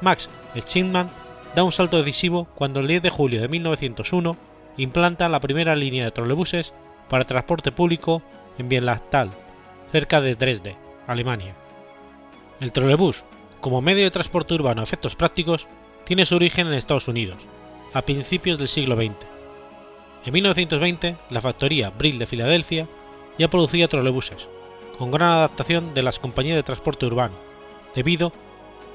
Max 0.00 0.30
Schindman 0.56 1.10
da 1.54 1.64
un 1.64 1.72
salto 1.72 1.98
decisivo 1.98 2.46
cuando 2.54 2.80
el 2.80 2.88
10 2.88 3.02
de 3.02 3.10
julio 3.10 3.40
de 3.40 3.48
1901 3.48 4.36
implanta 4.78 5.28
la 5.28 5.40
primera 5.40 5.76
línea 5.76 6.04
de 6.04 6.12
trolebuses 6.12 6.72
para 7.08 7.24
transporte 7.24 7.72
público 7.72 8.22
en 8.58 8.68
Bielachtal, 8.68 9.30
cerca 9.92 10.20
de 10.20 10.34
Dresde, 10.34 10.76
Alemania. 11.06 11.54
El 12.60 12.72
trolebús, 12.72 13.24
como 13.60 13.82
medio 13.82 14.04
de 14.04 14.10
transporte 14.10 14.54
urbano 14.54 14.80
a 14.80 14.84
efectos 14.84 15.14
prácticos, 15.14 15.68
tiene 16.04 16.24
su 16.24 16.36
origen 16.36 16.68
en 16.68 16.74
Estados 16.74 17.08
Unidos, 17.08 17.46
a 17.92 18.02
principios 18.02 18.58
del 18.58 18.68
siglo 18.68 18.96
XX. 18.96 19.14
En 20.24 20.32
1920, 20.32 21.16
la 21.30 21.40
factoría 21.40 21.90
Brill 21.90 22.18
de 22.18 22.26
Filadelfia 22.26 22.88
ya 23.38 23.48
producía 23.48 23.88
trolebuses, 23.88 24.48
con 24.98 25.10
gran 25.10 25.30
adaptación 25.30 25.94
de 25.94 26.02
las 26.02 26.18
compañías 26.18 26.56
de 26.56 26.62
transporte 26.62 27.06
urbano, 27.06 27.34
debido 27.94 28.32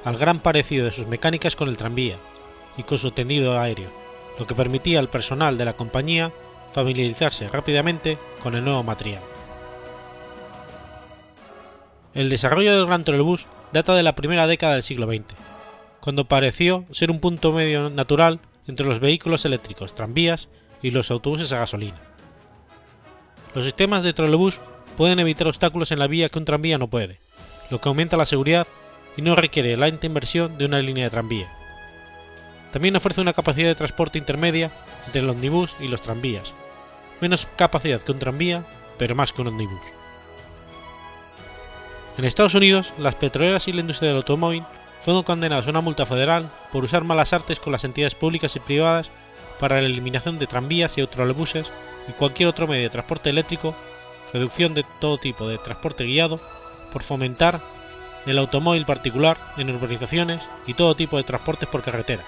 al 0.03 0.17
gran 0.17 0.39
parecido 0.39 0.85
de 0.85 0.91
sus 0.91 1.07
mecánicas 1.07 1.55
con 1.55 1.69
el 1.69 1.77
tranvía 1.77 2.17
y 2.77 2.83
con 2.83 2.97
su 2.97 3.11
tendido 3.11 3.57
aéreo, 3.59 3.89
lo 4.37 4.45
que 4.45 4.55
permitía 4.55 4.99
al 4.99 5.09
personal 5.09 5.57
de 5.57 5.65
la 5.65 5.73
compañía 5.73 6.31
familiarizarse 6.73 7.47
rápidamente 7.47 8.17
con 8.41 8.55
el 8.55 8.63
nuevo 8.63 8.83
material. 8.83 9.21
El 12.13 12.29
desarrollo 12.29 12.75
del 12.75 12.85
gran 12.85 13.03
trolebús 13.03 13.47
data 13.71 13.95
de 13.95 14.03
la 14.03 14.15
primera 14.15 14.45
década 14.45 14.73
del 14.73 14.83
siglo 14.83 15.07
XX, 15.07 15.23
cuando 15.99 16.25
pareció 16.25 16.85
ser 16.91 17.09
un 17.09 17.19
punto 17.19 17.53
medio 17.53 17.89
natural 17.89 18.39
entre 18.67 18.85
los 18.85 18.99
vehículos 18.99 19.45
eléctricos, 19.45 19.95
tranvías 19.95 20.49
y 20.81 20.91
los 20.91 21.09
autobuses 21.11 21.51
a 21.53 21.59
gasolina. 21.59 22.12
Los 23.55 23.65
sistemas 23.65 24.03
de 24.03 24.13
trolebús 24.13 24.59
pueden 24.97 25.19
evitar 25.19 25.47
obstáculos 25.47 25.91
en 25.91 25.99
la 25.99 26.07
vía 26.07 26.29
que 26.29 26.39
un 26.39 26.45
tranvía 26.45 26.77
no 26.77 26.87
puede, 26.87 27.19
lo 27.69 27.79
que 27.79 27.89
aumenta 27.89 28.17
la 28.17 28.25
seguridad 28.25 28.67
y 29.15 29.21
no 29.21 29.35
requiere 29.35 29.77
la 29.77 29.85
alta 29.85 30.07
inversión 30.07 30.57
de 30.57 30.65
una 30.65 30.79
línea 30.79 31.05
de 31.05 31.11
tranvía. 31.11 31.47
También 32.71 32.95
ofrece 32.95 33.21
una 33.21 33.33
capacidad 33.33 33.67
de 33.67 33.75
transporte 33.75 34.17
intermedia 34.17 34.71
entre 35.05 35.21
el 35.21 35.29
omnibus 35.29 35.75
y 35.79 35.87
los 35.87 36.01
tranvías, 36.01 36.53
menos 37.21 37.47
capacidad 37.55 38.01
que 38.01 38.11
un 38.11 38.19
tranvía, 38.19 38.65
pero 38.97 39.13
más 39.13 39.31
que 39.31 39.41
un 39.41 39.49
omnibus. 39.49 39.81
En 42.17 42.25
Estados 42.25 42.55
Unidos, 42.55 42.91
las 42.97 43.15
petroleras 43.15 43.67
y 43.67 43.73
la 43.73 43.81
industria 43.81 44.09
del 44.09 44.17
automóvil 44.17 44.63
fueron 45.01 45.23
condenados 45.23 45.67
a 45.67 45.69
una 45.69 45.81
multa 45.81 46.05
federal 46.05 46.49
por 46.71 46.83
usar 46.83 47.03
malas 47.03 47.33
artes 47.33 47.59
con 47.59 47.71
las 47.71 47.83
entidades 47.83 48.15
públicas 48.15 48.55
y 48.55 48.59
privadas 48.59 49.11
para 49.59 49.79
la 49.79 49.87
eliminación 49.87 50.39
de 50.39 50.47
tranvías 50.47 50.97
y 50.97 51.01
autobuses 51.01 51.71
y 52.07 52.11
cualquier 52.13 52.49
otro 52.49 52.67
medio 52.67 52.83
de 52.83 52.89
transporte 52.89 53.29
eléctrico, 53.29 53.75
reducción 54.33 54.73
de 54.73 54.85
todo 54.99 55.17
tipo 55.17 55.47
de 55.47 55.57
transporte 55.57 56.03
guiado, 56.03 56.39
por 56.91 57.03
fomentar 57.03 57.61
el 58.25 58.37
automóvil 58.37 58.85
particular 58.85 59.37
en 59.57 59.69
urbanizaciones 59.69 60.41
y 60.67 60.73
todo 60.73 60.95
tipo 60.95 61.17
de 61.17 61.23
transportes 61.23 61.67
por 61.67 61.81
carretera, 61.81 62.23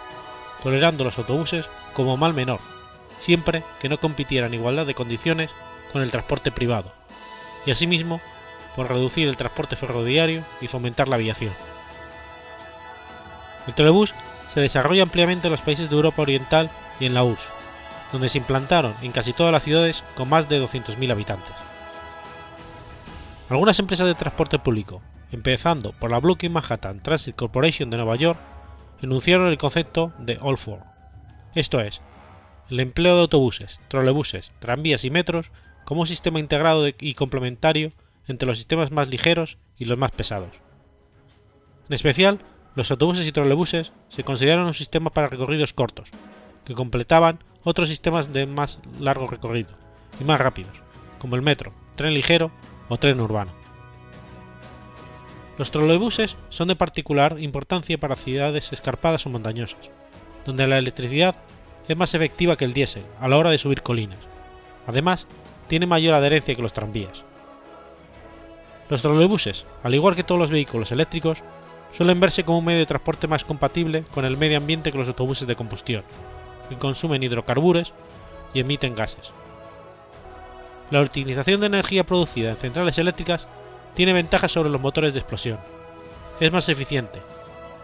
tolerando 0.61 1.03
los 1.03 1.17
autobuses 1.17 1.65
como 1.93 2.17
mal 2.17 2.33
menor, 2.33 2.59
siempre 3.19 3.63
que 3.79 3.89
no 3.89 3.97
compitieran 3.97 4.53
igualdad 4.53 4.85
de 4.85 4.95
condiciones 4.95 5.51
con 5.93 6.01
el 6.01 6.11
transporte 6.11 6.51
privado, 6.51 6.91
y 7.65 7.71
asimismo 7.71 8.19
por 8.75 8.89
reducir 8.89 9.27
el 9.27 9.37
transporte 9.37 9.75
ferroviario 9.75 10.43
y 10.59 10.67
fomentar 10.67 11.07
la 11.07 11.15
aviación. 11.15 11.53
El 13.67 13.73
trolebús 13.73 14.13
se 14.53 14.59
desarrolla 14.59 15.03
ampliamente 15.03 15.47
en 15.47 15.51
los 15.51 15.61
países 15.61 15.89
de 15.89 15.95
Europa 15.95 16.21
Oriental 16.21 16.69
y 16.99 17.05
en 17.05 17.13
la 17.13 17.23
URSS, 17.23 17.51
donde 18.11 18.29
se 18.29 18.37
implantaron 18.37 18.93
en 19.01 19.11
casi 19.11 19.33
todas 19.33 19.51
las 19.51 19.63
ciudades 19.63 20.03
con 20.15 20.29
más 20.29 20.47
de 20.49 20.61
200.000 20.61 21.11
habitantes. 21.11 21.53
Algunas 23.49 23.79
empresas 23.79 24.07
de 24.07 24.15
transporte 24.15 24.59
público, 24.59 25.01
empezando 25.31 25.91
por 25.93 26.11
la 26.11 26.19
Brooklyn 26.19 26.53
Manhattan 26.53 27.01
Transit 27.01 27.35
Corporation 27.35 27.89
de 27.89 27.97
Nueva 27.97 28.15
York, 28.15 28.39
enunciaron 29.01 29.47
el 29.47 29.57
concepto 29.57 30.13
de 30.17 30.37
All 30.41 30.57
Four, 30.57 30.79
esto 31.53 31.79
es, 31.79 32.01
el 32.69 32.79
empleo 32.79 33.15
de 33.15 33.21
autobuses, 33.21 33.79
trolebuses, 33.87 34.53
tranvías 34.59 35.05
y 35.05 35.09
metros 35.09 35.51
como 35.83 36.01
un 36.01 36.07
sistema 36.07 36.39
integrado 36.39 36.87
y 36.87 37.13
complementario 37.13 37.91
entre 38.27 38.47
los 38.47 38.57
sistemas 38.57 38.91
más 38.91 39.09
ligeros 39.09 39.57
y 39.77 39.85
los 39.85 39.97
más 39.97 40.11
pesados. 40.11 40.49
En 41.87 41.93
especial, 41.93 42.39
los 42.75 42.89
autobuses 42.89 43.27
y 43.27 43.31
trolebuses 43.31 43.93
se 44.09 44.23
consideraron 44.23 44.67
un 44.67 44.73
sistema 44.73 45.11
para 45.11 45.27
recorridos 45.27 45.73
cortos, 45.73 46.09
que 46.65 46.73
completaban 46.73 47.39
otros 47.63 47.89
sistemas 47.89 48.33
de 48.33 48.45
más 48.45 48.79
largo 48.99 49.27
recorrido 49.27 49.71
y 50.19 50.23
más 50.23 50.39
rápidos, 50.39 50.73
como 51.19 51.35
el 51.35 51.41
metro, 51.41 51.71
tren 51.95 52.13
ligero 52.13 52.51
o 52.89 52.97
tren 52.97 53.19
urbano. 53.19 53.51
Los 55.57 55.71
trolebuses 55.71 56.35
son 56.49 56.67
de 56.67 56.75
particular 56.75 57.37
importancia 57.39 57.97
para 57.97 58.15
ciudades 58.15 58.73
escarpadas 58.73 59.25
o 59.25 59.29
montañosas, 59.29 59.89
donde 60.45 60.67
la 60.67 60.77
electricidad 60.77 61.35
es 61.87 61.95
más 61.95 62.13
efectiva 62.13 62.57
que 62.57 62.65
el 62.65 62.73
diésel 62.73 63.03
a 63.21 63.27
la 63.27 63.37
hora 63.37 63.51
de 63.51 63.57
subir 63.57 63.81
colinas. 63.81 64.19
Además, 64.85 65.27
tiene 65.67 65.87
mayor 65.87 66.13
adherencia 66.13 66.55
que 66.55 66.61
los 66.61 66.73
tranvías. 66.73 67.23
Los 68.89 69.01
trolebuses, 69.01 69.65
al 69.81 69.95
igual 69.95 70.15
que 70.15 70.23
todos 70.23 70.39
los 70.39 70.51
vehículos 70.51 70.91
eléctricos, 70.91 71.41
suelen 71.95 72.19
verse 72.19 72.43
como 72.43 72.59
un 72.59 72.65
medio 72.65 72.79
de 72.79 72.85
transporte 72.85 73.27
más 73.27 73.45
compatible 73.45 74.03
con 74.13 74.25
el 74.25 74.37
medio 74.37 74.57
ambiente 74.57 74.91
que 74.91 74.97
los 74.97 75.07
autobuses 75.07 75.47
de 75.47 75.55
combustión, 75.55 76.03
que 76.69 76.77
consumen 76.77 77.23
hidrocarburos 77.23 77.93
y 78.53 78.59
emiten 78.59 78.95
gases. 78.95 79.31
La 80.91 81.01
utilización 81.01 81.61
de 81.61 81.67
energía 81.67 82.05
producida 82.05 82.51
en 82.51 82.57
centrales 82.57 82.97
eléctricas 82.97 83.47
tiene 83.95 84.13
ventajas 84.13 84.51
sobre 84.51 84.69
los 84.69 84.81
motores 84.81 85.13
de 85.13 85.19
explosión. 85.19 85.57
Es 86.39 86.51
más 86.51 86.69
eficiente, 86.69 87.21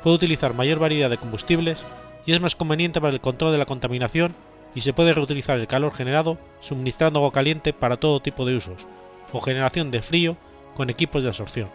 puede 0.03 0.17
utilizar 0.17 0.53
mayor 0.53 0.79
variedad 0.79 1.09
de 1.09 1.17
combustibles 1.17 1.79
y 2.25 2.33
es 2.33 2.41
más 2.41 2.55
conveniente 2.55 3.01
para 3.01 3.13
el 3.13 3.21
control 3.21 3.51
de 3.51 3.57
la 3.57 3.65
contaminación 3.65 4.35
y 4.75 4.81
se 4.81 4.93
puede 4.93 5.13
reutilizar 5.13 5.59
el 5.59 5.67
calor 5.67 5.93
generado 5.93 6.37
suministrando 6.59 7.19
agua 7.19 7.31
caliente 7.31 7.73
para 7.73 7.97
todo 7.97 8.21
tipo 8.21 8.45
de 8.45 8.55
usos, 8.55 8.85
o 9.33 9.41
generación 9.41 9.91
de 9.91 10.01
frío 10.01 10.37
con 10.75 10.89
equipos 10.89 11.23
de 11.23 11.29
absorción. 11.29 11.69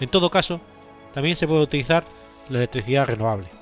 En 0.00 0.08
todo 0.08 0.30
caso, 0.30 0.60
también 1.12 1.36
se 1.36 1.46
puede 1.46 1.62
utilizar 1.62 2.04
la 2.48 2.58
electricidad 2.58 3.06
renovable. 3.06 3.61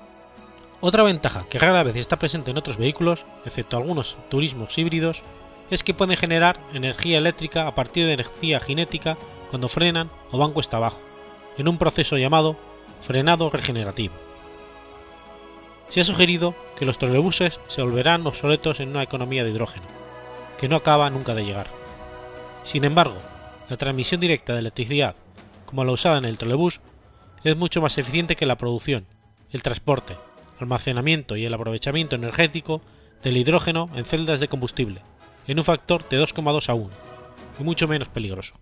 Otra 0.82 1.02
ventaja 1.02 1.44
que 1.50 1.58
rara 1.58 1.82
vez 1.82 1.96
está 1.96 2.18
presente 2.18 2.50
en 2.50 2.56
otros 2.56 2.78
vehículos, 2.78 3.26
excepto 3.44 3.76
algunos 3.76 4.16
turismos 4.30 4.78
híbridos, 4.78 5.22
es 5.70 5.84
que 5.84 5.92
pueden 5.92 6.16
generar 6.16 6.58
energía 6.72 7.18
eléctrica 7.18 7.66
a 7.66 7.74
partir 7.74 8.06
de 8.06 8.14
energía 8.14 8.60
cinética 8.60 9.18
cuando 9.50 9.68
frenan 9.68 10.10
o 10.30 10.38
van 10.38 10.52
cuesta 10.52 10.78
abajo, 10.78 11.00
en 11.58 11.68
un 11.68 11.76
proceso 11.76 12.16
llamado 12.16 12.56
frenado 13.02 13.50
regenerativo. 13.50 14.14
Se 15.90 16.00
ha 16.00 16.04
sugerido 16.04 16.54
que 16.78 16.86
los 16.86 16.98
trolebuses 16.98 17.60
se 17.66 17.82
volverán 17.82 18.26
obsoletos 18.26 18.80
en 18.80 18.90
una 18.90 19.02
economía 19.02 19.44
de 19.44 19.50
hidrógeno, 19.50 19.86
que 20.58 20.68
no 20.68 20.76
acaba 20.76 21.10
nunca 21.10 21.34
de 21.34 21.44
llegar. 21.44 21.66
Sin 22.64 22.84
embargo, 22.84 23.16
la 23.68 23.76
transmisión 23.76 24.20
directa 24.20 24.54
de 24.54 24.60
electricidad, 24.60 25.14
como 25.66 25.84
la 25.84 25.92
usada 25.92 26.18
en 26.18 26.24
el 26.24 26.38
trolebús, 26.38 26.80
es 27.44 27.56
mucho 27.56 27.82
más 27.82 27.98
eficiente 27.98 28.34
que 28.34 28.46
la 28.46 28.56
producción, 28.56 29.06
el 29.50 29.62
transporte, 29.62 30.16
almacenamiento 30.60 31.36
y 31.36 31.44
el 31.44 31.54
aprovechamiento 31.54 32.16
energético 32.16 32.82
del 33.22 33.36
hidrógeno 33.36 33.90
en 33.94 34.04
celdas 34.04 34.40
de 34.40 34.48
combustible, 34.48 35.02
en 35.46 35.58
un 35.58 35.64
factor 35.64 36.08
de 36.08 36.22
2,2 36.22 36.68
a 36.68 36.74
1, 36.74 36.90
y 37.58 37.62
mucho 37.62 37.88
menos 37.88 38.08
peligroso. 38.08 38.54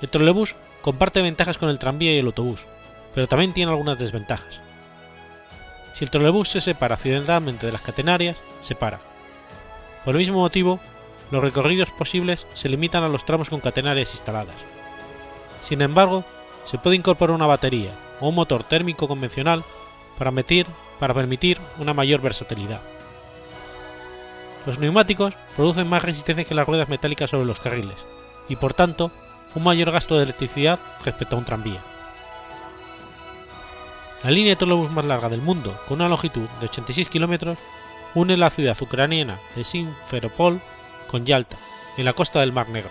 El 0.00 0.08
trolebús 0.08 0.56
comparte 0.80 1.22
ventajas 1.22 1.58
con 1.58 1.68
el 1.68 1.78
tranvía 1.78 2.12
y 2.14 2.18
el 2.18 2.26
autobús, 2.26 2.66
pero 3.14 3.28
también 3.28 3.52
tiene 3.52 3.70
algunas 3.70 3.98
desventajas. 3.98 4.60
Si 5.94 6.04
el 6.04 6.10
trolebús 6.10 6.48
se 6.48 6.60
separa 6.60 6.94
accidentalmente 6.94 7.66
de 7.66 7.72
las 7.72 7.82
catenarias, 7.82 8.38
se 8.60 8.74
para. 8.74 9.00
Por 10.04 10.14
el 10.14 10.20
mismo 10.20 10.40
motivo, 10.40 10.80
los 11.30 11.42
recorridos 11.42 11.90
posibles 11.90 12.46
se 12.54 12.68
limitan 12.68 13.04
a 13.04 13.08
los 13.08 13.24
tramos 13.24 13.48
con 13.48 13.60
catenarias 13.60 14.12
instaladas. 14.12 14.56
Sin 15.62 15.80
embargo, 15.82 16.24
se 16.64 16.78
puede 16.78 16.96
incorporar 16.96 17.34
una 17.34 17.46
batería 17.46 17.92
o 18.20 18.28
un 18.28 18.34
motor 18.34 18.64
térmico 18.64 19.06
convencional 19.06 19.62
para, 20.98 21.14
permitir 21.14 21.58
una 21.78 21.94
mayor 21.94 22.20
versatilidad. 22.20 22.80
Los 24.66 24.78
neumáticos 24.78 25.34
producen 25.56 25.88
más 25.88 26.02
resistencia 26.02 26.44
que 26.44 26.54
las 26.54 26.66
ruedas 26.66 26.88
metálicas 26.88 27.30
sobre 27.30 27.46
los 27.46 27.58
carriles 27.58 27.96
y 28.48 28.56
por 28.56 28.74
tanto 28.74 29.10
un 29.54 29.64
mayor 29.64 29.90
gasto 29.90 30.16
de 30.16 30.22
electricidad 30.22 30.78
respecto 31.04 31.34
a 31.34 31.38
un 31.38 31.44
tranvía. 31.44 31.80
La 34.22 34.30
línea 34.30 34.50
de 34.50 34.56
trolebús 34.56 34.90
más 34.90 35.04
larga 35.04 35.28
del 35.28 35.42
mundo, 35.42 35.76
con 35.88 36.00
una 36.00 36.08
longitud 36.08 36.48
de 36.60 36.66
86 36.66 37.08
kilómetros, 37.08 37.58
une 38.14 38.36
la 38.36 38.50
ciudad 38.50 38.80
ucraniana 38.80 39.38
de 39.56 39.64
Simferopol 39.64 40.60
con 41.08 41.26
Yalta, 41.26 41.56
en 41.96 42.04
la 42.04 42.12
costa 42.12 42.40
del 42.40 42.52
Mar 42.52 42.68
Negro. 42.68 42.90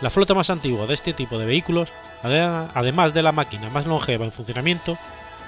La 0.00 0.10
flota 0.10 0.34
más 0.34 0.50
antigua 0.50 0.86
de 0.86 0.94
este 0.94 1.12
tipo 1.12 1.38
de 1.38 1.46
vehículos, 1.46 1.92
además 2.22 3.14
de 3.14 3.22
la 3.22 3.32
máquina 3.32 3.70
más 3.70 3.86
longeva 3.86 4.24
en 4.24 4.32
funcionamiento, 4.32 4.98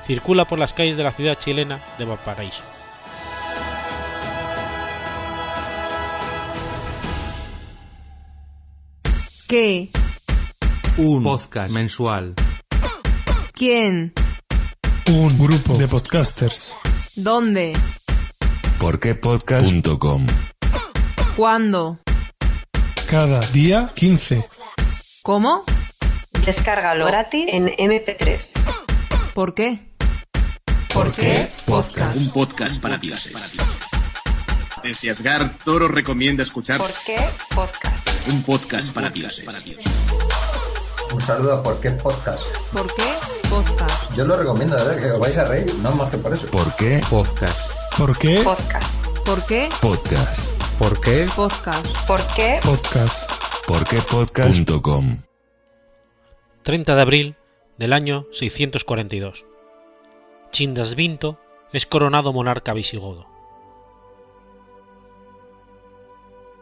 circula 0.08 0.46
por 0.46 0.58
las 0.58 0.72
calles 0.72 0.96
de 0.96 1.02
la 1.04 1.12
ciudad 1.12 1.38
chilena 1.38 1.84
de 1.98 2.06
Valparaíso. 2.06 2.62
¿Qué? 9.46 9.90
Un 10.96 11.22
podcast 11.22 11.70
mensual. 11.70 12.34
¿Quién? 13.52 14.14
Un 15.10 15.38
grupo 15.38 15.76
de 15.76 15.86
podcasters. 15.86 16.74
¿Dónde? 17.16 17.76
Porquepodcast.com 18.78 20.26
¿Cuándo? 21.36 21.98
Cada 23.10 23.40
día 23.50 23.90
15. 23.94 24.42
¿Cómo? 25.22 25.64
Descárgalo 26.46 27.04
gratis 27.04 27.52
en 27.52 27.66
MP3. 27.66 28.58
¿Por 29.34 29.54
qué? 29.54 29.87
¿Por 30.92 31.12
qué? 31.12 31.48
Podcast. 31.66 32.16
Un 32.16 32.30
podcast 32.30 32.80
para 32.82 32.96
dioses. 32.98 33.32
Desde 34.82 35.10
Asgard, 35.10 35.50
Toro 35.64 35.88
recomienda 35.88 36.42
escuchar 36.42 36.78
¿Por 36.78 36.92
qué 37.04 37.18
podcast? 37.54 38.08
un 38.32 38.42
podcast 38.42 38.94
para 38.94 39.10
dioses. 39.10 39.46
Un 41.12 41.20
saludo 41.20 41.54
a 41.54 41.62
¿Por 41.62 41.80
qué 41.80 41.90
podcast? 41.92 42.42
¿Por 42.72 42.86
qué 42.94 43.02
podcast? 43.48 44.14
Yo 44.16 44.24
lo 44.24 44.36
recomiendo, 44.36 44.76
¿verdad? 44.76 44.98
Que 44.98 45.10
os 45.12 45.20
vais 45.20 45.36
a 45.36 45.44
reír, 45.46 45.74
no 45.76 45.90
más 45.92 46.10
que 46.10 46.18
por 46.18 46.32
eso. 46.34 46.46
¿Por 46.48 46.74
qué 46.76 47.00
podcast? 47.10 47.58
¿Por 47.96 48.16
qué 48.16 48.40
Podcast. 48.44 49.04
¿Por 49.24 49.46
qué 49.46 49.68
Podcast. 49.80 50.62
¿Por 50.78 51.00
qué? 51.00 51.26
podcast? 51.34 52.06
¿Por 52.06 52.20
qué? 52.36 52.60
podcast? 52.62 53.30
¿Por 53.66 53.84
qué 53.84 53.96
podcast.com? 54.02 55.18
30 56.62 56.94
de 56.94 57.02
abril 57.02 57.36
del 57.78 57.92
año 57.92 58.26
642. 58.30 59.47
Chindasvinto 60.50 61.38
es 61.72 61.86
coronado 61.86 62.32
monarca 62.32 62.72
visigodo. 62.72 63.26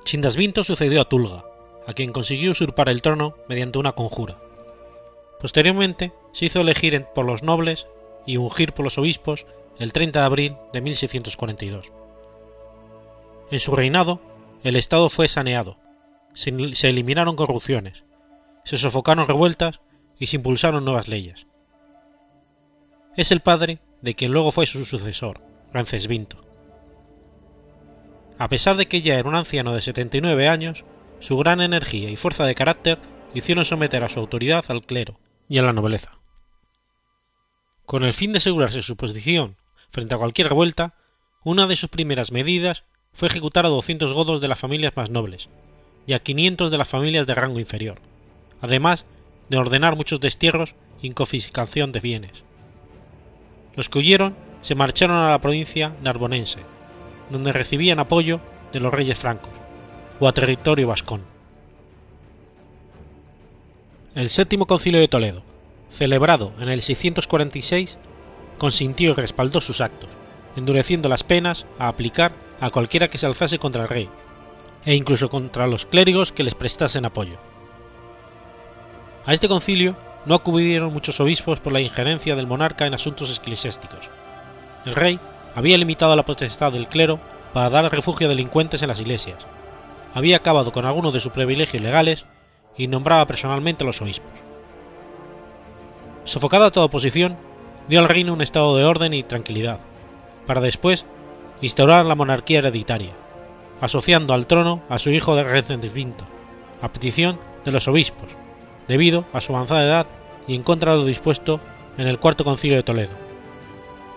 Chindasvinto 0.05 0.64
sucedió 0.64 1.01
a 1.01 1.09
Tulga, 1.09 1.44
a 1.87 1.94
quien 1.94 2.12
consiguió 2.12 2.51
usurpar 2.51 2.88
el 2.88 3.03
trono 3.03 3.37
mediante 3.49 3.79
una 3.79 3.92
conjura. 3.92 4.38
Posteriormente 5.40 6.12
se 6.33 6.46
hizo 6.46 6.61
elegir 6.61 7.07
por 7.14 7.25
los 7.25 7.42
nobles 7.42 7.87
y 8.27 8.37
ungir 8.37 8.72
por 8.72 8.85
los 8.85 8.99
obispos 8.99 9.46
el 9.79 9.92
30 9.92 10.18
de 10.20 10.27
abril 10.27 10.57
de 10.72 10.81
1642. 10.81 11.92
En 13.51 13.61
su 13.61 13.77
reinado, 13.77 14.20
el 14.64 14.77
Estado 14.77 15.09
fue 15.09 15.29
saneado, 15.29 15.79
se 16.35 16.88
eliminaron 16.88 17.37
corrupciones, 17.37 18.05
se 18.64 18.79
sofocaron 18.79 19.29
revueltas 19.29 19.81
y 20.18 20.27
se 20.27 20.37
impulsaron 20.37 20.85
nuevas 20.85 21.07
leyes. 21.09 21.46
Es 23.16 23.33
el 23.33 23.40
padre 23.40 23.79
de 24.02 24.14
quien 24.14 24.31
luego 24.31 24.52
fue 24.52 24.66
su 24.66 24.85
sucesor, 24.85 25.40
Rancesvinto. 25.72 26.44
A 28.38 28.50
pesar 28.50 28.76
de 28.76 28.87
que 28.87 29.00
ya 29.00 29.18
era 29.18 29.29
un 29.29 29.35
anciano 29.35 29.74
de 29.74 29.81
79 29.81 30.48
años, 30.48 30.85
su 31.20 31.38
gran 31.38 31.62
energía 31.62 32.11
y 32.11 32.16
fuerza 32.16 32.44
de 32.44 32.55
carácter 32.55 32.98
hicieron 33.33 33.64
someter 33.64 34.05
a 34.05 34.11
su 34.11 34.20
autoridad 34.20 34.66
al 34.68 34.83
clero 34.83 35.18
y 35.48 35.57
a 35.57 35.62
la 35.62 35.72
nobleza. 35.72 36.18
Con 37.87 38.05
el 38.05 38.12
fin 38.12 38.33
de 38.33 38.38
asegurarse 38.38 38.83
su 38.83 38.96
posición 38.96 39.57
frente 39.90 40.14
a 40.14 40.18
cualquier 40.18 40.48
revuelta, 40.48 40.94
una 41.42 41.66
de 41.66 41.76
sus 41.76 41.88
primeras 41.88 42.33
medidas 42.33 42.85
fue 43.14 43.29
ejecutar 43.29 43.64
a 43.64 43.70
200 43.70 44.12
godos 44.12 44.42
de 44.42 44.48
las 44.48 44.59
familias 44.59 44.94
más 44.94 45.09
nobles 45.09 45.48
y 46.07 46.12
a 46.12 46.18
500 46.18 46.70
de 46.70 46.79
las 46.79 46.88
familias 46.88 47.26
de 47.26 47.35
rango 47.35 47.61
inferior, 47.61 47.98
además 48.61 49.07
de 49.48 49.57
ordenar 49.57 49.96
muchos 49.96 50.20
destierros 50.20 50.74
y 51.00 51.11
confiscación 51.11 51.92
de 51.92 52.00
bienes. 52.00 52.45
Los 53.76 53.88
que 53.88 53.98
huyeron 53.98 54.34
se 54.62 54.74
marcharon 54.74 55.16
a 55.16 55.30
la 55.30 55.40
provincia 55.40 55.94
narbonense, 56.02 56.60
donde 57.30 57.52
recibían 57.52 57.98
apoyo 57.98 58.40
de 58.72 58.80
los 58.80 58.92
reyes 58.92 59.18
francos, 59.18 59.52
o 60.18 60.26
a 60.26 60.32
territorio 60.32 60.88
vascón. 60.88 61.22
El 64.14 64.30
séptimo 64.30 64.66
concilio 64.66 64.98
de 64.98 65.08
Toledo, 65.08 65.42
celebrado 65.90 66.52
en 66.58 66.70
el 66.70 66.80
646, 66.80 67.98
consintió 68.58 69.10
y 69.10 69.14
respaldó 69.14 69.60
sus 69.60 69.82
actos, 69.82 70.08
endureciendo 70.56 71.08
las 71.08 71.22
penas 71.22 71.66
a 71.78 71.88
aplicar 71.88 72.32
a 72.60 72.70
cualquiera 72.70 73.08
que 73.08 73.18
se 73.18 73.26
alzase 73.26 73.58
contra 73.58 73.82
el 73.82 73.88
rey, 73.88 74.08
e 74.86 74.94
incluso 74.94 75.28
contra 75.28 75.66
los 75.66 75.84
clérigos 75.84 76.32
que 76.32 76.44
les 76.44 76.54
prestasen 76.54 77.04
apoyo. 77.04 77.36
A 79.26 79.34
este 79.34 79.48
concilio 79.48 79.96
no 80.26 80.34
acudieron 80.34 80.92
muchos 80.92 81.18
obispos 81.20 81.60
por 81.60 81.72
la 81.72 81.80
injerencia 81.80 82.36
del 82.36 82.46
monarca 82.46 82.86
en 82.86 82.94
asuntos 82.94 83.36
eclesiásticos. 83.38 84.10
El 84.84 84.94
rey 84.94 85.18
había 85.54 85.78
limitado 85.78 86.14
la 86.14 86.24
potestad 86.24 86.72
del 86.72 86.88
clero 86.88 87.18
para 87.52 87.70
dar 87.70 87.90
refugio 87.90 88.26
a 88.26 88.30
delincuentes 88.30 88.82
en 88.82 88.88
las 88.88 89.00
iglesias, 89.00 89.46
había 90.16 90.38
acabado 90.38 90.72
con 90.72 90.86
algunos 90.86 91.12
de 91.12 91.20
sus 91.20 91.30
privilegios 91.30 91.82
legales 91.82 92.24
y 92.74 92.86
nombraba 92.88 93.26
personalmente 93.26 93.84
a 93.84 93.86
los 93.86 94.00
obispos. 94.00 94.32
Sofocada 96.24 96.70
toda 96.70 96.86
oposición, 96.86 97.36
dio 97.86 98.00
al 98.00 98.08
reino 98.08 98.32
un 98.32 98.40
estado 98.40 98.74
de 98.78 98.84
orden 98.84 99.12
y 99.12 99.22
tranquilidad, 99.22 99.78
para 100.46 100.62
después 100.62 101.04
instaurar 101.60 102.06
la 102.06 102.14
monarquía 102.14 102.60
hereditaria, 102.60 103.12
asociando 103.82 104.32
al 104.32 104.46
trono 104.46 104.80
a 104.88 104.98
su 104.98 105.10
hijo 105.10 105.36
de 105.36 105.44
Recendisvinto, 105.44 106.24
a 106.80 106.90
petición 106.92 107.38
de 107.66 107.72
los 107.72 107.86
obispos, 107.86 108.30
debido 108.88 109.25
a 109.33 109.40
su 109.40 109.55
avanzada 109.55 109.85
edad 109.85 110.07
y 110.46 110.55
en 110.55 110.62
contra 110.62 110.92
de 110.92 110.99
lo 110.99 111.05
dispuesto 111.05 111.61
en 111.99 112.07
el 112.07 112.18
Cuarto 112.18 112.44
Concilio 112.44 112.77
de 112.77 112.83
Toledo, 112.83 113.12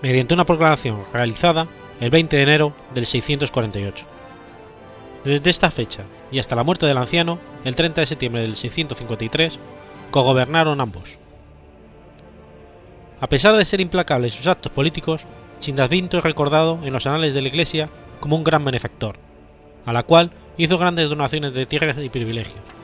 mediante 0.02 0.34
una 0.34 0.46
proclamación 0.46 1.04
realizada 1.14 1.68
el 2.00 2.10
20 2.10 2.36
de 2.36 2.44
enero 2.44 2.74
del 2.94 3.06
648. 3.06 4.06
Desde 5.24 5.50
esta 5.50 5.72
fecha 5.72 6.04
y 6.32 6.40
hasta 6.40 6.56
la 6.56 6.64
muerte 6.64 6.86
del 6.86 6.98
anciano, 6.98 7.40
el 7.66 7.76
30 7.76 8.02
de 8.02 8.08
septiembre 8.08 8.42
del 8.42 8.56
653, 8.56 9.60
cogobernaron 10.12 10.80
ambos. 10.80 11.18
A 13.20 13.28
pesar 13.28 13.56
de 13.58 13.66
ser 13.66 13.82
implacable 13.82 14.28
en 14.28 14.34
sus 14.34 14.48
actos 14.48 14.72
políticos, 14.72 15.26
Chindasvinto 15.60 16.18
es 16.18 16.24
recordado 16.24 16.80
en 16.84 16.94
los 16.94 17.06
anales 17.06 17.34
de 17.34 17.42
la 17.42 17.50
Iglesia 17.50 17.90
como 18.22 18.38
un 18.38 18.46
gran 18.46 18.64
benefactor, 18.64 19.18
a 19.86 19.92
la 19.92 20.04
cual 20.04 20.32
hizo 20.58 20.78
grandes 20.78 21.10
donaciones 21.10 21.54
de 21.54 21.66
tierras 21.66 21.98
y 22.02 22.10
privilegios. 22.10 22.79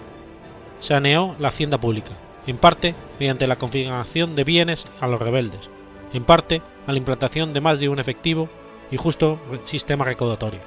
Saneó 0.80 1.36
la 1.40 1.48
hacienda 1.48 1.80
pública, 1.80 2.12
en 2.48 2.58
parte 2.58 2.96
mediante 3.20 3.48
la 3.48 3.58
confiscación 3.58 4.36
de 4.36 4.44
bienes 4.44 4.86
a 5.00 5.08
los 5.08 5.20
rebeldes, 5.20 5.70
en 6.14 6.24
parte 6.24 6.62
a 6.88 6.92
la 6.92 6.98
implantación 6.98 7.54
de 7.54 7.62
más 7.62 7.80
de 7.80 7.90
un 7.90 8.00
efectivo 8.00 8.50
y 8.92 8.98
justo 8.98 9.40
sistema 9.64 10.06
recaudatorio. 10.06 10.60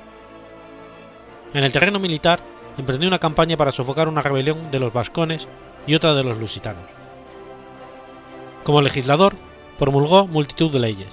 En 1.55 1.65
el 1.65 1.73
terreno 1.73 1.99
militar, 1.99 2.41
emprendió 2.77 3.09
una 3.09 3.19
campaña 3.19 3.57
para 3.57 3.73
sofocar 3.73 4.09
una 4.09 4.23
rebelión 4.23 4.71
de 4.71 4.79
los 4.79 4.93
vascones 4.93 5.49
y 5.87 5.95
otra 5.95 6.15
de 6.15 6.25
los 6.25 6.39
lusitanos. 6.39 6.85
Como 8.65 8.83
legislador, 8.83 9.35
promulgó 9.79 10.27
multitud 10.27 10.71
de 10.71 10.81
leyes, 10.81 11.09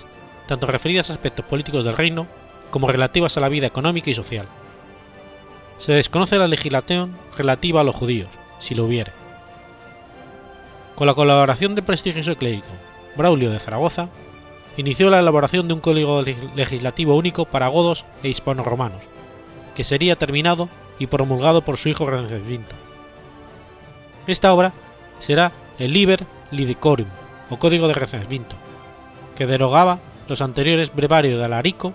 tanto 0.47 0.67
referidas 0.67 1.09
a 1.09 1.13
aspectos 1.13 1.45
políticos 1.45 1.83
del 1.83 1.97
reino 1.97 2.27
como 2.69 2.91
relativas 2.91 3.37
a 3.37 3.41
la 3.41 3.49
vida 3.49 3.67
económica 3.67 4.09
y 4.09 4.15
social. 4.15 4.47
Se 5.79 5.93
desconoce 5.93 6.37
la 6.37 6.47
legislación 6.47 7.15
relativa 7.37 7.81
a 7.81 7.83
los 7.83 7.95
judíos, 7.95 8.29
si 8.59 8.75
lo 8.75 8.85
hubiere. 8.85 9.11
Con 10.95 11.07
la 11.07 11.13
colaboración 11.13 11.75
del 11.75 11.83
prestigioso 11.83 12.35
clérigo 12.37 12.67
Braulio 13.15 13.51
de 13.51 13.59
Zaragoza, 13.59 14.09
inició 14.77 15.09
la 15.09 15.19
elaboración 15.19 15.67
de 15.67 15.73
un 15.73 15.79
código 15.79 16.21
legislativo 16.21 17.15
único 17.15 17.45
para 17.45 17.67
godos 17.67 18.05
e 18.23 18.29
hispano-romanos, 18.29 19.03
que 19.73 19.83
sería 19.83 20.15
terminado 20.15 20.69
y 20.99 21.07
promulgado 21.07 21.61
por 21.61 21.77
su 21.77 21.89
hijo 21.89 22.09
Recesvinto. 22.09 22.75
Esta 24.27 24.53
obra 24.53 24.73
será 25.19 25.51
el 25.79 25.93
Liber 25.93 26.25
Lidicorum, 26.51 27.07
o 27.49 27.57
Código 27.57 27.87
de 27.87 27.93
Recesvinto, 27.93 28.55
que 29.35 29.45
derogaba 29.45 29.99
los 30.27 30.41
anteriores 30.41 30.93
Brevario 30.93 31.37
de 31.37 31.45
Alarico, 31.45 31.93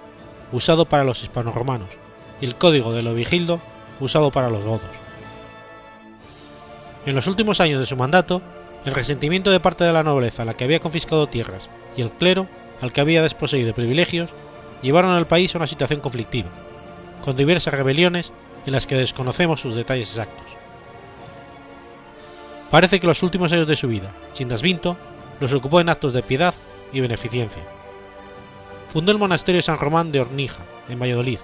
usado 0.52 0.84
para 0.84 1.04
los 1.04 1.22
hispano-romanos, 1.22 1.90
y 2.40 2.46
el 2.46 2.56
Código 2.56 2.92
de 2.92 3.02
Lovigildo, 3.02 3.60
usado 4.00 4.30
para 4.30 4.50
los 4.50 4.64
godos. 4.64 5.09
En 7.06 7.14
los 7.14 7.26
últimos 7.26 7.60
años 7.60 7.80
de 7.80 7.86
su 7.86 7.96
mandato, 7.96 8.42
el 8.84 8.94
resentimiento 8.94 9.50
de 9.50 9.60
parte 9.60 9.84
de 9.84 9.92
la 9.92 10.02
nobleza 10.02 10.42
a 10.42 10.44
la 10.44 10.54
que 10.54 10.64
había 10.64 10.80
confiscado 10.80 11.28
tierras 11.28 11.68
y 11.96 12.02
el 12.02 12.10
clero 12.10 12.46
al 12.80 12.92
que 12.92 13.00
había 13.00 13.22
desposeído 13.22 13.68
de 13.68 13.74
privilegios 13.74 14.30
llevaron 14.82 15.12
al 15.12 15.26
país 15.26 15.54
a 15.54 15.58
una 15.58 15.66
situación 15.66 16.00
conflictiva, 16.00 16.48
con 17.22 17.36
diversas 17.36 17.74
rebeliones 17.74 18.32
en 18.66 18.72
las 18.72 18.86
que 18.86 18.96
desconocemos 18.96 19.60
sus 19.60 19.74
detalles 19.74 20.08
exactos. 20.10 20.46
Parece 22.70 23.00
que 23.00 23.06
los 23.06 23.22
últimos 23.22 23.52
años 23.52 23.66
de 23.66 23.76
su 23.76 23.88
vida, 23.88 24.12
Chindasvinto, 24.32 24.96
los 25.40 25.52
ocupó 25.52 25.80
en 25.80 25.88
actos 25.88 26.12
de 26.12 26.22
piedad 26.22 26.54
y 26.92 27.00
beneficencia. 27.00 27.62
Fundó 28.92 29.12
el 29.12 29.18
monasterio 29.18 29.62
San 29.62 29.78
Román 29.78 30.12
de 30.12 30.20
Hornija, 30.20 30.60
en 30.88 30.98
Valladolid, 30.98 31.38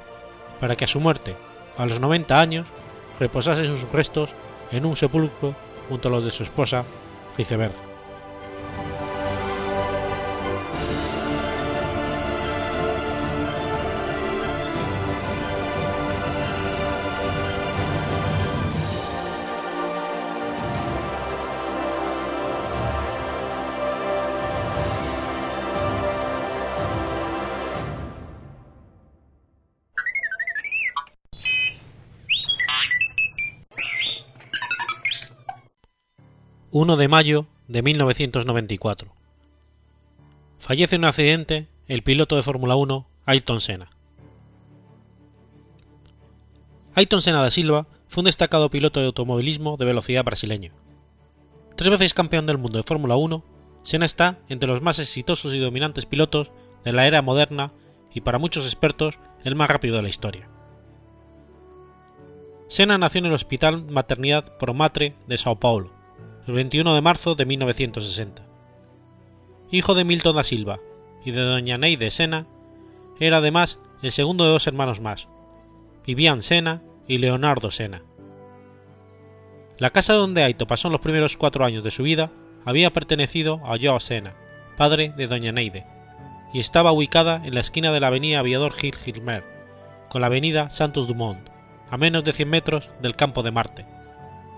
para 0.61 0.77
que 0.77 0.85
a 0.85 0.89
su 0.89 1.01
muerte, 1.01 1.35
a 1.77 1.87
los 1.87 2.01
90 2.01 2.39
años, 2.41 2.67
reposasen 3.19 3.67
sus 3.67 3.91
restos 3.91 4.31
en 4.73 4.87
un 4.87 4.97
sepulcro 4.97 5.55
junto 5.89 6.09
a 6.09 6.11
los 6.11 6.25
de 6.25 6.31
su 6.31 6.43
esposa, 6.43 6.85
Riceberg. 7.37 7.96
...1 36.79 36.97
de 36.97 37.09
mayo 37.09 37.47
de 37.69 37.81
1994. 37.81 39.11
Fallece 40.59 40.97
en 40.97 41.01
un 41.01 41.05
accidente 41.07 41.69
el 41.89 42.03
piloto 42.03 42.37
de 42.37 42.43
Fórmula 42.43 42.77
1 42.77 43.07
Ayrton 43.25 43.63
Senna. 43.63 43.89
Ayrton 46.95 47.23
Senna 47.23 47.41
da 47.41 47.51
Silva 47.51 47.87
fue 48.09 48.21
un 48.21 48.27
destacado 48.27 48.69
piloto 48.69 49.01
de 49.01 49.07
automovilismo 49.07 49.79
de 49.79 49.87
velocidad 49.87 50.23
brasileño. 50.23 50.75
Tres 51.77 51.89
veces 51.89 52.13
campeón 52.13 52.45
del 52.45 52.59
mundo 52.59 52.77
de 52.77 52.83
Fórmula 52.85 53.17
1, 53.17 53.43
Senna 53.83 54.05
está 54.05 54.41
entre 54.51 54.69
los 54.69 54.83
más 54.83 54.99
exitosos 54.99 55.55
y 55.55 55.59
dominantes 55.59 56.05
pilotos 56.05 56.51
de 56.85 56.93
la 56.93 57.07
era 57.07 57.23
moderna 57.23 57.73
y 58.13 58.21
para 58.21 58.37
muchos 58.37 58.67
expertos 58.67 59.19
el 59.45 59.55
más 59.55 59.71
rápido 59.71 59.97
de 59.97 60.03
la 60.03 60.11
historia. 60.11 60.47
Senna 62.69 62.99
nació 62.99 63.21
en 63.21 63.27
el 63.27 63.33
Hospital 63.33 63.83
Maternidad 63.87 64.59
Pro 64.59 64.75
Matre 64.75 65.15
de 65.27 65.39
Sao 65.39 65.59
Paulo, 65.59 65.96
el 66.47 66.55
21 66.55 66.95
de 66.95 67.01
marzo 67.01 67.35
de 67.35 67.45
1960. 67.45 68.43
Hijo 69.71 69.95
de 69.95 70.05
Milton 70.05 70.37
da 70.37 70.45
Silva 70.45 70.79
y 71.25 71.33
de 71.33 71.41
doña 71.41 71.77
Neide 71.77 72.11
Senna, 72.13 72.47
era 73.19 73.39
además 73.39 73.81
el 74.03 74.13
segundo 74.13 74.45
de 74.45 74.51
dos 74.51 74.67
hermanos 74.69 75.01
más, 75.01 75.29
Vivian 76.07 76.43
Senna 76.43 76.83
y 77.09 77.19
Leonardo 77.19 77.73
Senna. 77.73 78.03
La 79.79 79.91
casa 79.91 80.15
donde 80.15 80.45
Aito 80.45 80.69
pasó 80.69 80.89
los 80.89 81.01
primeros 81.01 81.37
cuatro 81.37 81.65
años 81.65 81.83
de 81.83 81.91
su 81.91 82.05
vida 82.05 82.31
había 82.65 82.93
pertenecido 82.93 83.61
a 83.65 83.77
Joao 83.81 83.99
Senna, 83.99 84.35
padre 84.77 85.13
de 85.17 85.27
doña 85.27 85.51
Neide, 85.51 85.85
y 86.53 86.61
estaba 86.61 86.93
ubicada 86.93 87.43
en 87.45 87.55
la 87.55 87.61
esquina 87.61 87.91
de 87.91 87.99
la 87.99 88.07
avenida 88.07 88.39
Aviador 88.39 88.73
Gil 88.73 88.95
Gilmer, 88.95 89.43
con 90.09 90.21
la 90.21 90.29
avenida 90.29 90.71
Santos 90.71 91.09
Dumont, 91.09 91.49
a 91.91 91.97
menos 91.97 92.23
de 92.23 92.33
100 92.33 92.49
metros 92.49 92.91
del 93.03 93.17
campo 93.17 93.43
de 93.43 93.51
Marte, 93.51 93.85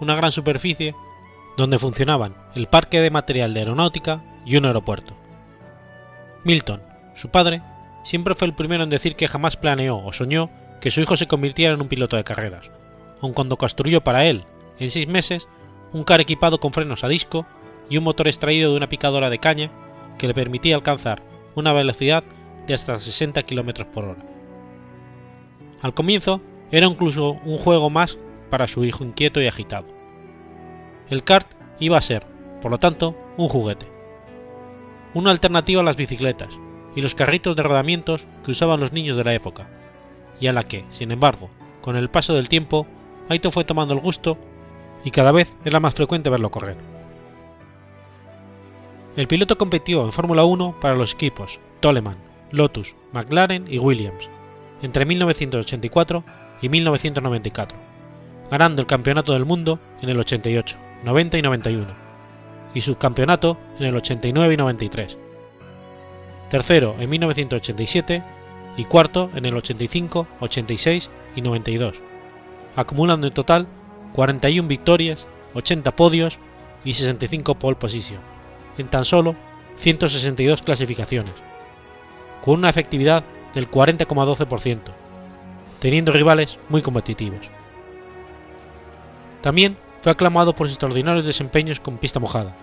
una 0.00 0.14
gran 0.14 0.32
superficie 0.32 0.94
donde 1.58 1.80
funcionaban 1.80 2.36
el 2.54 2.68
parque 2.68 3.00
de 3.00 3.10
material 3.10 3.52
de 3.52 3.60
aeronáutica 3.60 4.22
y 4.46 4.56
un 4.56 4.64
aeropuerto. 4.64 5.14
Milton, 6.44 6.80
su 7.16 7.30
padre, 7.30 7.62
siempre 8.04 8.36
fue 8.36 8.46
el 8.46 8.54
primero 8.54 8.84
en 8.84 8.90
decir 8.90 9.16
que 9.16 9.26
jamás 9.26 9.56
planeó 9.56 9.98
o 9.98 10.12
soñó 10.12 10.50
que 10.80 10.92
su 10.92 11.00
hijo 11.00 11.16
se 11.16 11.26
convirtiera 11.26 11.74
en 11.74 11.82
un 11.82 11.88
piloto 11.88 12.16
de 12.16 12.22
carreras, 12.22 12.70
aun 13.20 13.32
cuando 13.32 13.56
construyó 13.56 14.02
para 14.04 14.24
él, 14.24 14.44
en 14.78 14.92
seis 14.92 15.08
meses, 15.08 15.48
un 15.92 16.04
car 16.04 16.20
equipado 16.20 16.60
con 16.60 16.72
frenos 16.72 17.02
a 17.02 17.08
disco 17.08 17.44
y 17.90 17.98
un 17.98 18.04
motor 18.04 18.28
extraído 18.28 18.70
de 18.70 18.76
una 18.76 18.88
picadora 18.88 19.28
de 19.28 19.40
caña 19.40 19.72
que 20.16 20.28
le 20.28 20.34
permitía 20.34 20.76
alcanzar 20.76 21.22
una 21.56 21.72
velocidad 21.72 22.22
de 22.68 22.74
hasta 22.74 23.00
60 23.00 23.42
km 23.42 23.84
por 23.86 24.04
hora. 24.04 24.24
Al 25.82 25.92
comienzo 25.92 26.40
era 26.70 26.86
incluso 26.86 27.32
un 27.44 27.58
juego 27.58 27.90
más 27.90 28.16
para 28.48 28.68
su 28.68 28.84
hijo 28.84 29.02
inquieto 29.02 29.40
y 29.40 29.48
agitado. 29.48 29.97
El 31.10 31.24
kart 31.24 31.48
iba 31.80 31.96
a 31.96 32.02
ser, 32.02 32.26
por 32.60 32.70
lo 32.70 32.78
tanto, 32.78 33.16
un 33.36 33.48
juguete. 33.48 33.86
Una 35.14 35.30
alternativa 35.30 35.80
a 35.80 35.84
las 35.84 35.96
bicicletas 35.96 36.58
y 36.94 37.00
los 37.00 37.14
carritos 37.14 37.56
de 37.56 37.62
rodamientos 37.62 38.26
que 38.44 38.50
usaban 38.50 38.80
los 38.80 38.92
niños 38.92 39.16
de 39.16 39.24
la 39.24 39.34
época, 39.34 39.68
y 40.40 40.46
a 40.46 40.52
la 40.52 40.64
que, 40.64 40.84
sin 40.90 41.10
embargo, 41.10 41.50
con 41.80 41.96
el 41.96 42.10
paso 42.10 42.34
del 42.34 42.48
tiempo, 42.48 42.86
Aito 43.28 43.50
fue 43.50 43.64
tomando 43.64 43.94
el 43.94 44.00
gusto 44.00 44.38
y 45.04 45.10
cada 45.10 45.32
vez 45.32 45.52
era 45.64 45.80
más 45.80 45.94
frecuente 45.94 46.30
verlo 46.30 46.50
correr. 46.50 46.76
El 49.16 49.26
piloto 49.26 49.58
competió 49.58 50.04
en 50.04 50.12
Fórmula 50.12 50.44
1 50.44 50.76
para 50.80 50.94
los 50.94 51.14
equipos 51.14 51.60
Toleman, 51.80 52.18
Lotus, 52.50 52.94
McLaren 53.12 53.66
y 53.68 53.78
Williams 53.78 54.30
entre 54.82 55.04
1984 55.04 56.24
y 56.62 56.68
1994, 56.68 57.78
ganando 58.50 58.82
el 58.82 58.86
Campeonato 58.86 59.32
del 59.32 59.44
Mundo 59.44 59.80
en 60.02 60.08
el 60.08 60.18
88, 60.18 60.76
90 61.04 61.38
y 61.38 61.42
91, 61.42 61.86
y 62.74 62.80
subcampeonato 62.80 63.58
en 63.78 63.86
el 63.86 63.96
89 63.96 64.54
y 64.54 64.56
93. 64.56 65.18
Tercero 66.50 66.96
en 66.98 67.10
1987 67.10 68.22
y 68.76 68.84
cuarto 68.84 69.30
en 69.34 69.44
el 69.44 69.56
85, 69.56 70.26
86 70.40 71.10
y 71.36 71.42
92, 71.42 72.02
acumulando 72.76 73.26
en 73.26 73.34
total 73.34 73.66
41 74.12 74.68
victorias, 74.68 75.26
80 75.54 75.94
podios 75.94 76.38
y 76.84 76.94
65 76.94 77.56
pole 77.56 77.76
position, 77.76 78.20
en 78.78 78.88
tan 78.88 79.04
solo 79.04 79.34
162 79.76 80.62
clasificaciones, 80.62 81.34
con 82.42 82.54
una 82.54 82.70
efectividad 82.70 83.24
del 83.54 83.70
40,12%, 83.70 84.78
teniendo 85.80 86.12
rivales 86.12 86.58
muy 86.68 86.82
competitivos. 86.82 87.50
También 89.42 89.76
fue 90.00 90.12
aclamado 90.12 90.54
por 90.54 90.66
sus 90.66 90.74
extraordinarios 90.74 91.26
desempeños 91.26 91.80
con 91.80 91.98
pista 91.98 92.20
mojada, 92.20 92.54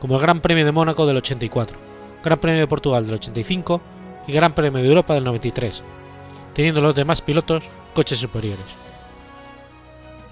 como 0.00 0.16
el 0.16 0.22
Gran 0.22 0.40
Premio 0.40 0.64
de 0.64 0.72
Mónaco 0.72 1.06
del 1.06 1.16
84, 1.18 1.76
Gran 2.22 2.38
Premio 2.38 2.60
de 2.60 2.66
Portugal 2.66 3.06
del 3.06 3.14
85 3.14 3.80
y 4.26 4.32
Gran 4.32 4.54
Premio 4.54 4.82
de 4.82 4.88
Europa 4.88 5.14
del 5.14 5.24
93, 5.24 5.82
teniendo 6.54 6.80
los 6.80 6.94
demás 6.94 7.22
pilotos 7.22 7.64
coches 7.94 8.18
superiores. 8.18 8.64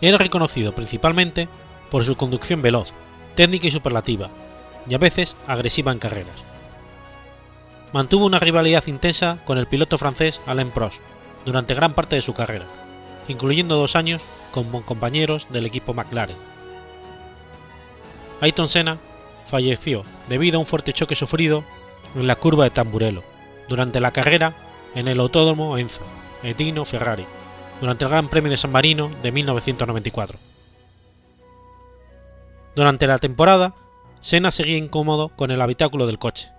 Era 0.01 0.19
reconocido 0.19 0.75
principalmente 0.75 1.49
por 1.91 2.05
su 2.05 2.17
conducción 2.17 2.61
veloz, 2.61 2.93
técnica 3.37 3.69
y 3.69 3.71
superlativa, 3.71 4.31
y 4.89 4.95
a 4.95 4.99
veces 4.99 5.37
agresiva 5.47 5.93
en 5.93 5.99
carreras. 5.99 6.35
Mantuvo 7.93 8.27
una 8.27 8.39
rivalidad 8.39 8.87
intensa 8.87 9.39
con 9.45 9.59
el 9.59 9.67
piloto 9.67 9.99
francés 9.99 10.41
Alain 10.47 10.71
Prost 10.71 10.99
durante 11.45 11.75
gran 11.75 11.95
parte 11.95 12.17
de 12.17 12.23
su 12.23 12.35
carrera, 12.35 12.65
incluyendo 13.29 13.77
dos 13.77 13.97
años 13.97 14.23
como 14.53 14.83
compañeros 14.83 15.49
del 15.51 15.67
equipo 15.67 15.95
McLaren. 15.95 16.37
Ayrton 18.41 18.69
Senna 18.69 18.99
falleció 19.47 20.05
debido 20.29 20.59
a 20.59 20.61
un 20.61 20.67
fuerte 20.67 20.93
choque 20.93 21.17
sufrido 21.17 21.65
en 22.15 22.27
la 22.27 22.37
curva 22.37 22.65
de 22.65 22.71
Tamburello 22.71 23.23
durante 23.69 24.01
la 24.01 24.13
carrera 24.13 24.55
en 24.95 25.09
el 25.09 25.21
Autódromo 25.21 25.79
Enzo 25.79 26.03
Etino 26.43 26.85
Ferrari 26.85 27.25
durante 27.81 28.05
el 28.05 28.11
Gran 28.11 28.29
Premio 28.29 28.51
de 28.51 28.57
San 28.57 28.71
Marino 28.71 29.11
de 29.23 29.33
1994. 29.33 30.39
Durante 32.77 33.07
la 33.07 33.19
temporada, 33.19 33.75
Senna 34.21 34.53
seguía 34.53 34.77
incómodo 34.77 35.31
con 35.31 35.51
el 35.51 35.61
habitáculo 35.61 36.07
del 36.07 36.19
coche. 36.19 36.51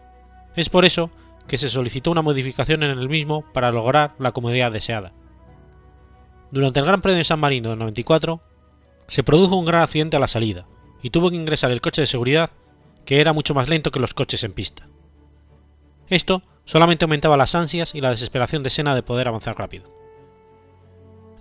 Es 0.55 0.69
por 0.69 0.85
eso 0.85 1.09
que 1.47 1.57
se 1.57 1.69
solicitó 1.69 2.11
una 2.11 2.21
modificación 2.21 2.83
en 2.83 2.91
el 2.91 3.09
mismo 3.09 3.43
para 3.53 3.71
lograr 3.71 4.13
la 4.19 4.31
comodidad 4.31 4.71
deseada. 4.71 5.11
Durante 6.53 6.79
el 6.79 6.85
Gran 6.85 7.01
Premio 7.01 7.17
de 7.17 7.23
San 7.23 7.39
Marino 7.39 7.71
del 7.71 7.79
94, 7.79 8.39
se 9.07 9.23
produjo 9.23 9.55
un 9.55 9.65
gran 9.65 9.81
accidente 9.81 10.17
a 10.17 10.19
la 10.19 10.27
salida 10.27 10.67
y 11.01 11.09
tuvo 11.09 11.31
que 11.31 11.35
ingresar 11.35 11.71
el 11.71 11.81
coche 11.81 12.01
de 12.01 12.05
seguridad, 12.05 12.51
que 13.05 13.19
era 13.19 13.33
mucho 13.33 13.55
más 13.55 13.69
lento 13.69 13.89
que 13.89 13.99
los 13.99 14.13
coches 14.13 14.43
en 14.43 14.53
pista. 14.53 14.87
Esto 16.09 16.43
solamente 16.63 17.05
aumentaba 17.05 17.37
las 17.37 17.55
ansias 17.55 17.95
y 17.95 18.01
la 18.01 18.11
desesperación 18.11 18.61
de 18.61 18.69
Senna 18.69 18.93
de 18.93 19.01
poder 19.01 19.27
avanzar 19.27 19.57
rápido. 19.57 19.91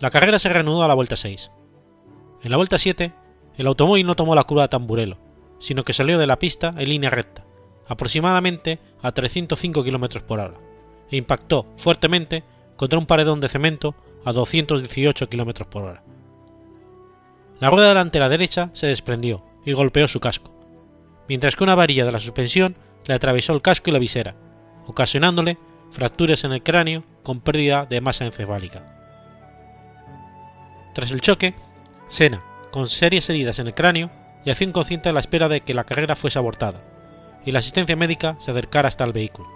La 0.00 0.10
carrera 0.10 0.38
se 0.38 0.48
reanudó 0.48 0.82
a 0.82 0.88
la 0.88 0.94
vuelta 0.94 1.16
6. 1.16 1.50
En 2.42 2.50
la 2.50 2.56
vuelta 2.56 2.78
7, 2.78 3.12
el 3.58 3.66
automóvil 3.66 4.06
no 4.06 4.16
tomó 4.16 4.34
la 4.34 4.44
curva 4.44 4.62
de 4.62 4.68
Tamburelo, 4.68 5.18
sino 5.60 5.84
que 5.84 5.92
salió 5.92 6.18
de 6.18 6.26
la 6.26 6.38
pista 6.38 6.74
en 6.78 6.88
línea 6.88 7.10
recta, 7.10 7.44
aproximadamente 7.86 8.78
a 9.02 9.12
305 9.12 9.84
km 9.84 10.22
por 10.22 10.40
hora, 10.40 10.54
e 11.10 11.18
impactó 11.18 11.66
fuertemente 11.76 12.44
contra 12.76 12.98
un 12.98 13.04
paredón 13.04 13.42
de 13.42 13.48
cemento 13.48 13.94
a 14.24 14.32
218 14.32 15.28
km 15.28 15.66
por 15.66 15.84
hora. 15.84 16.02
La 17.60 17.70
rueda 17.70 17.88
delantera 17.88 18.28
derecha 18.28 18.70
se 18.72 18.86
desprendió 18.86 19.44
y 19.64 19.72
golpeó 19.72 20.08
su 20.08 20.20
casco, 20.20 20.52
mientras 21.28 21.56
que 21.56 21.64
una 21.64 21.74
varilla 21.74 22.04
de 22.04 22.12
la 22.12 22.20
suspensión 22.20 22.76
le 23.06 23.14
atravesó 23.14 23.52
el 23.52 23.62
casco 23.62 23.90
y 23.90 23.92
la 23.92 23.98
visera, 23.98 24.34
ocasionándole 24.86 25.58
fracturas 25.90 26.44
en 26.44 26.52
el 26.52 26.62
cráneo 26.62 27.04
con 27.22 27.40
pérdida 27.40 27.86
de 27.86 28.00
masa 28.00 28.24
encefálica. 28.24 28.84
Tras 30.94 31.10
el 31.10 31.20
choque, 31.20 31.54
Senna, 32.08 32.42
con 32.70 32.88
serias 32.88 33.28
heridas 33.30 33.58
en 33.58 33.68
el 33.68 33.74
cráneo, 33.74 34.10
yacía 34.44 34.66
inconsciente 34.66 35.08
a 35.08 35.12
la 35.12 35.20
espera 35.20 35.48
de 35.48 35.60
que 35.60 35.74
la 35.74 35.84
carrera 35.84 36.16
fuese 36.16 36.38
abortada 36.38 36.82
y 37.44 37.52
la 37.52 37.60
asistencia 37.60 37.96
médica 37.96 38.36
se 38.40 38.50
acercara 38.50 38.88
hasta 38.88 39.04
el 39.04 39.12
vehículo. 39.12 39.48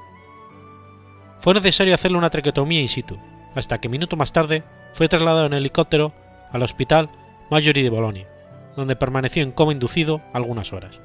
Fue 1.39 1.55
necesario 1.55 1.95
hacerle 1.95 2.19
una 2.19 2.31
traqueotomía 2.31 2.81
in 2.81 2.89
situ, 2.89 3.19
hasta 3.57 3.81
que 3.81 3.89
minuto 3.89 4.17
más 4.17 4.33
tarde 4.33 4.63
fue 4.93 5.09
trasladado 5.09 5.47
en 5.47 5.55
helicóptero 5.55 6.13
al 6.53 6.63
Hospital 6.63 7.09
Maggiore 7.51 7.83
de 7.83 7.91
Bolonia, 7.91 8.29
donde 8.77 8.97
permaneció 8.97 9.43
en 9.43 9.53
coma 9.53 9.73
inducido 9.73 10.21
algunas 10.33 10.73
horas. 10.73 11.01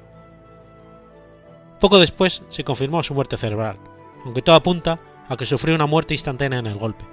Poco 1.80 1.98
después 1.98 2.44
se 2.50 2.64
confirmó 2.64 3.02
su 3.04 3.14
muerte 3.14 3.38
cerebral, 3.38 3.78
aunque 4.26 4.42
todo 4.42 4.56
apunta 4.56 5.00
a 5.28 5.38
que 5.38 5.46
sufrió 5.46 5.74
una 5.74 5.88
muerte 5.88 6.14
instantánea 6.14 6.60
en 6.60 6.68
el 6.68 6.78
golpe. 6.78 7.06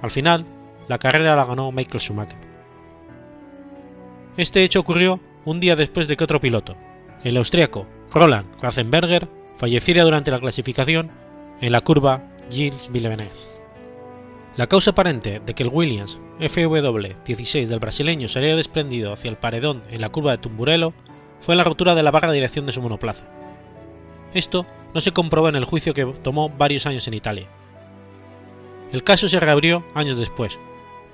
Al 0.00 0.10
final, 0.10 0.46
la 0.88 0.98
carrera 0.98 1.36
la 1.36 1.44
ganó 1.44 1.72
Michael 1.72 2.00
Schumacher. 2.00 2.38
Este 4.36 4.64
hecho 4.64 4.80
ocurrió 4.80 5.20
un 5.44 5.60
día 5.60 5.76
después 5.76 6.08
de 6.08 6.16
que 6.16 6.24
otro 6.24 6.40
piloto, 6.40 6.76
el 7.22 7.36
austriaco 7.36 7.86
Roland 8.12 8.46
Ratzenberger, 8.60 9.28
falleciera 9.56 10.04
durante 10.04 10.30
la 10.30 10.40
clasificación 10.40 11.10
en 11.60 11.72
la 11.72 11.80
curva 11.80 12.22
Gilles 12.50 12.90
Villeneuve. 12.90 13.53
La 14.56 14.68
causa 14.68 14.92
aparente 14.92 15.40
de 15.44 15.54
que 15.54 15.64
el 15.64 15.68
Williams 15.72 16.20
FW16 16.38 17.66
del 17.66 17.80
brasileño 17.80 18.28
se 18.28 18.38
haya 18.38 18.54
desprendido 18.54 19.12
hacia 19.12 19.28
el 19.28 19.36
paredón 19.36 19.82
en 19.90 20.00
la 20.00 20.10
curva 20.10 20.30
de 20.30 20.38
Tumburelo 20.38 20.94
fue 21.40 21.56
la 21.56 21.64
rotura 21.64 21.96
de 21.96 22.04
la 22.04 22.12
barra 22.12 22.28
de 22.28 22.34
dirección 22.34 22.64
de 22.64 22.72
su 22.72 22.80
monoplaza. 22.80 23.24
Esto 24.32 24.64
no 24.94 25.00
se 25.00 25.12
comprobó 25.12 25.48
en 25.48 25.56
el 25.56 25.64
juicio 25.64 25.92
que 25.92 26.06
tomó 26.22 26.50
varios 26.50 26.86
años 26.86 27.08
en 27.08 27.14
Italia. 27.14 27.48
El 28.92 29.02
caso 29.02 29.28
se 29.28 29.40
reabrió 29.40 29.84
años 29.92 30.16
después, 30.16 30.56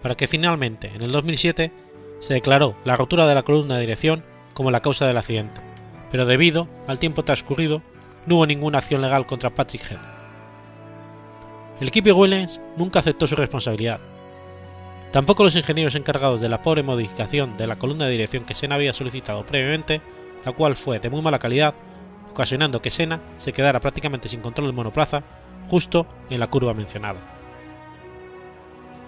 para 0.02 0.16
que 0.16 0.28
finalmente, 0.28 0.92
en 0.94 1.00
el 1.00 1.10
2007, 1.10 1.72
se 2.20 2.34
declaró 2.34 2.76
la 2.84 2.94
rotura 2.94 3.26
de 3.26 3.34
la 3.34 3.42
columna 3.42 3.76
de 3.76 3.80
dirección 3.80 4.22
como 4.52 4.70
la 4.70 4.82
causa 4.82 5.06
del 5.06 5.16
accidente, 5.16 5.62
pero 6.10 6.26
debido 6.26 6.68
al 6.86 6.98
tiempo 6.98 7.24
transcurrido 7.24 7.80
no 8.26 8.36
hubo 8.36 8.46
ninguna 8.46 8.78
acción 8.78 9.00
legal 9.00 9.24
contra 9.24 9.48
Patrick 9.48 9.90
Head. 9.90 10.09
El 11.80 11.88
equipo 11.88 12.12
Williams 12.12 12.60
nunca 12.76 12.98
aceptó 12.98 13.26
su 13.26 13.36
responsabilidad. 13.36 14.00
Tampoco 15.12 15.44
los 15.44 15.56
ingenieros 15.56 15.94
encargados 15.94 16.38
de 16.38 16.50
la 16.50 16.60
pobre 16.60 16.82
modificación 16.82 17.56
de 17.56 17.66
la 17.66 17.76
columna 17.76 18.04
de 18.04 18.12
dirección 18.12 18.44
que 18.44 18.54
Senna 18.54 18.74
había 18.74 18.92
solicitado 18.92 19.46
previamente, 19.46 20.02
la 20.44 20.52
cual 20.52 20.76
fue 20.76 21.00
de 21.00 21.08
muy 21.08 21.22
mala 21.22 21.38
calidad, 21.38 21.74
ocasionando 22.30 22.82
que 22.82 22.90
Senna 22.90 23.20
se 23.38 23.54
quedara 23.54 23.80
prácticamente 23.80 24.28
sin 24.28 24.40
control 24.40 24.68
del 24.68 24.76
monoplaza 24.76 25.22
justo 25.70 26.06
en 26.28 26.38
la 26.38 26.48
curva 26.48 26.74
mencionada. 26.74 27.18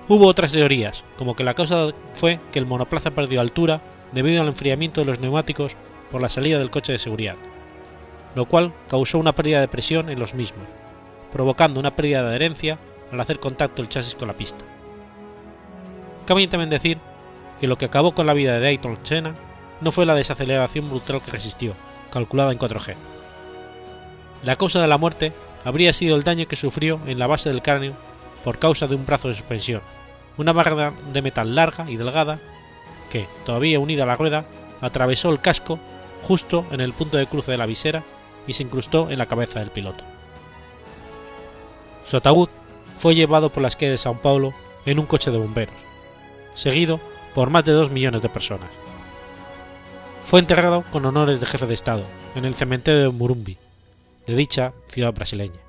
Hubo 0.08 0.26
otras 0.26 0.52
teorías, 0.52 1.04
como 1.18 1.36
que 1.36 1.44
la 1.44 1.54
causa 1.54 1.90
fue 2.14 2.40
que 2.52 2.58
el 2.58 2.66
monoplaza 2.66 3.10
perdió 3.10 3.40
altura 3.40 3.82
debido 4.12 4.40
al 4.40 4.48
enfriamiento 4.48 5.02
de 5.02 5.06
los 5.06 5.20
neumáticos 5.20 5.76
por 6.10 6.22
la 6.22 6.30
salida 6.30 6.58
del 6.58 6.70
coche 6.70 6.92
de 6.92 6.98
seguridad, 6.98 7.36
lo 8.34 8.46
cual 8.46 8.72
causó 8.88 9.18
una 9.18 9.34
pérdida 9.34 9.60
de 9.60 9.68
presión 9.68 10.08
en 10.08 10.18
los 10.18 10.34
mismos, 10.34 10.66
provocando 11.32 11.80
una 11.80 11.96
pérdida 11.96 12.22
de 12.22 12.28
adherencia 12.28 12.78
al 13.10 13.20
hacer 13.20 13.40
contacto 13.40 13.82
el 13.82 13.88
chasis 13.88 14.14
con 14.14 14.28
la 14.28 14.34
pista. 14.34 14.64
Cabe 16.26 16.46
también 16.46 16.70
decir 16.70 16.98
que 17.60 17.66
lo 17.66 17.78
que 17.78 17.86
acabó 17.86 18.14
con 18.14 18.26
la 18.26 18.34
vida 18.34 18.54
de 18.54 18.60
Dayton 18.60 18.98
Senna 19.02 19.34
no 19.80 19.92
fue 19.92 20.06
la 20.06 20.14
desaceleración 20.14 20.88
brutal 20.88 21.20
que 21.20 21.32
resistió, 21.32 21.74
calculada 22.10 22.52
en 22.52 22.58
4G. 22.58 22.94
La 24.44 24.56
causa 24.56 24.80
de 24.80 24.88
la 24.88 24.98
muerte 24.98 25.32
habría 25.64 25.92
sido 25.92 26.16
el 26.16 26.22
daño 26.22 26.46
que 26.46 26.56
sufrió 26.56 27.00
en 27.06 27.18
la 27.18 27.26
base 27.26 27.48
del 27.48 27.62
cráneo 27.62 27.94
por 28.44 28.58
causa 28.58 28.86
de 28.86 28.94
un 28.94 29.06
brazo 29.06 29.28
de 29.28 29.34
suspensión, 29.34 29.82
una 30.36 30.52
barra 30.52 30.92
de 31.12 31.22
metal 31.22 31.54
larga 31.54 31.88
y 31.88 31.96
delgada 31.96 32.38
que, 33.10 33.26
todavía 33.44 33.78
unida 33.78 34.04
a 34.04 34.06
la 34.06 34.16
rueda, 34.16 34.44
atravesó 34.80 35.30
el 35.30 35.40
casco 35.40 35.78
justo 36.22 36.64
en 36.70 36.80
el 36.80 36.92
punto 36.92 37.16
de 37.16 37.26
cruce 37.26 37.50
de 37.50 37.58
la 37.58 37.66
visera 37.66 38.02
y 38.46 38.54
se 38.54 38.62
incrustó 38.62 39.10
en 39.10 39.18
la 39.18 39.26
cabeza 39.26 39.60
del 39.60 39.70
piloto. 39.70 40.04
Su 42.04 42.16
ataúd 42.16 42.48
fue 42.96 43.14
llevado 43.14 43.50
por 43.50 43.62
las 43.62 43.76
calles 43.76 43.92
de 43.92 43.98
Sao 43.98 44.20
Paulo 44.20 44.52
en 44.86 44.98
un 44.98 45.06
coche 45.06 45.30
de 45.30 45.38
bomberos, 45.38 45.74
seguido 46.54 47.00
por 47.34 47.50
más 47.50 47.64
de 47.64 47.72
dos 47.72 47.90
millones 47.90 48.22
de 48.22 48.28
personas. 48.28 48.68
Fue 50.24 50.40
enterrado 50.40 50.84
con 50.90 51.04
honores 51.04 51.40
de 51.40 51.46
jefe 51.46 51.66
de 51.66 51.74
Estado 51.74 52.04
en 52.34 52.44
el 52.44 52.54
cementerio 52.54 53.02
de 53.02 53.08
Murumbi, 53.10 53.58
de 54.26 54.36
dicha 54.36 54.72
ciudad 54.88 55.12
brasileña. 55.12 55.60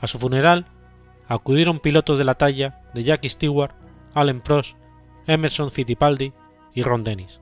A 0.00 0.06
su 0.06 0.18
funeral 0.18 0.66
acudieron 1.28 1.80
pilotos 1.80 2.18
de 2.18 2.24
la 2.24 2.34
talla 2.34 2.82
de 2.94 3.04
Jackie 3.04 3.28
Stewart, 3.28 3.74
Allen 4.14 4.40
Prost, 4.40 4.76
Emerson 5.26 5.70
Fittipaldi 5.70 6.32
y 6.74 6.82
Ron 6.82 7.04
Dennis. 7.04 7.40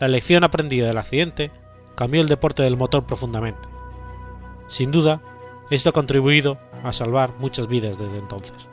La 0.00 0.08
lección 0.08 0.44
aprendida 0.44 0.86
del 0.86 0.98
accidente 0.98 1.50
cambió 1.94 2.20
el 2.20 2.28
deporte 2.28 2.62
del 2.62 2.76
motor 2.76 3.04
profundamente. 3.06 3.68
Sin 4.68 4.90
duda, 4.90 5.20
esto 5.70 5.90
ha 5.90 5.92
contribuido 5.92 6.58
a 6.84 6.92
salvar 6.92 7.34
muchas 7.38 7.68
vidas 7.68 7.96
desde 7.98 8.18
entonces. 8.18 8.68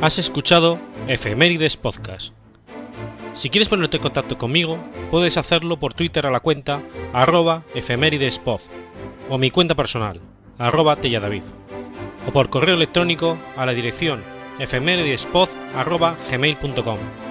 Has 0.00 0.18
escuchado 0.18 0.80
Efemérides 1.08 1.76
Podcast. 1.76 2.32
Si 3.34 3.50
quieres 3.50 3.68
ponerte 3.68 3.98
en 3.98 4.02
contacto 4.02 4.38
conmigo, 4.38 4.78
puedes 5.10 5.36
hacerlo 5.36 5.78
por 5.78 5.92
Twitter 5.92 6.24
a 6.26 6.30
la 6.30 6.40
cuenta 6.40 6.82
arroba 7.12 7.64
efemeridespod 7.74 8.62
o 9.28 9.36
mi 9.38 9.50
cuenta 9.50 9.74
personal, 9.74 10.20
arroba 10.58 10.96
telladavid, 10.96 11.42
o 12.26 12.32
por 12.32 12.48
correo 12.48 12.76
electrónico 12.76 13.36
a 13.56 13.66
la 13.66 13.74
dirección 13.74 14.22
efemeridespod.gmail.com. 14.58 17.29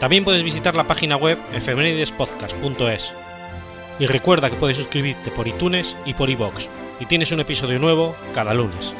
También 0.00 0.24
puedes 0.24 0.42
visitar 0.42 0.74
la 0.74 0.86
página 0.86 1.16
web 1.16 1.38
efemeridespodcast.es. 1.52 3.14
Y 3.98 4.06
recuerda 4.06 4.50
que 4.50 4.56
puedes 4.56 4.76
suscribirte 4.76 5.30
por 5.30 5.46
iTunes 5.46 5.96
y 6.04 6.14
por 6.14 6.28
iBox, 6.28 6.68
y 7.00 7.06
tienes 7.06 7.30
un 7.32 7.40
episodio 7.40 7.78
nuevo 7.78 8.16
cada 8.34 8.54
lunes. 8.54 8.94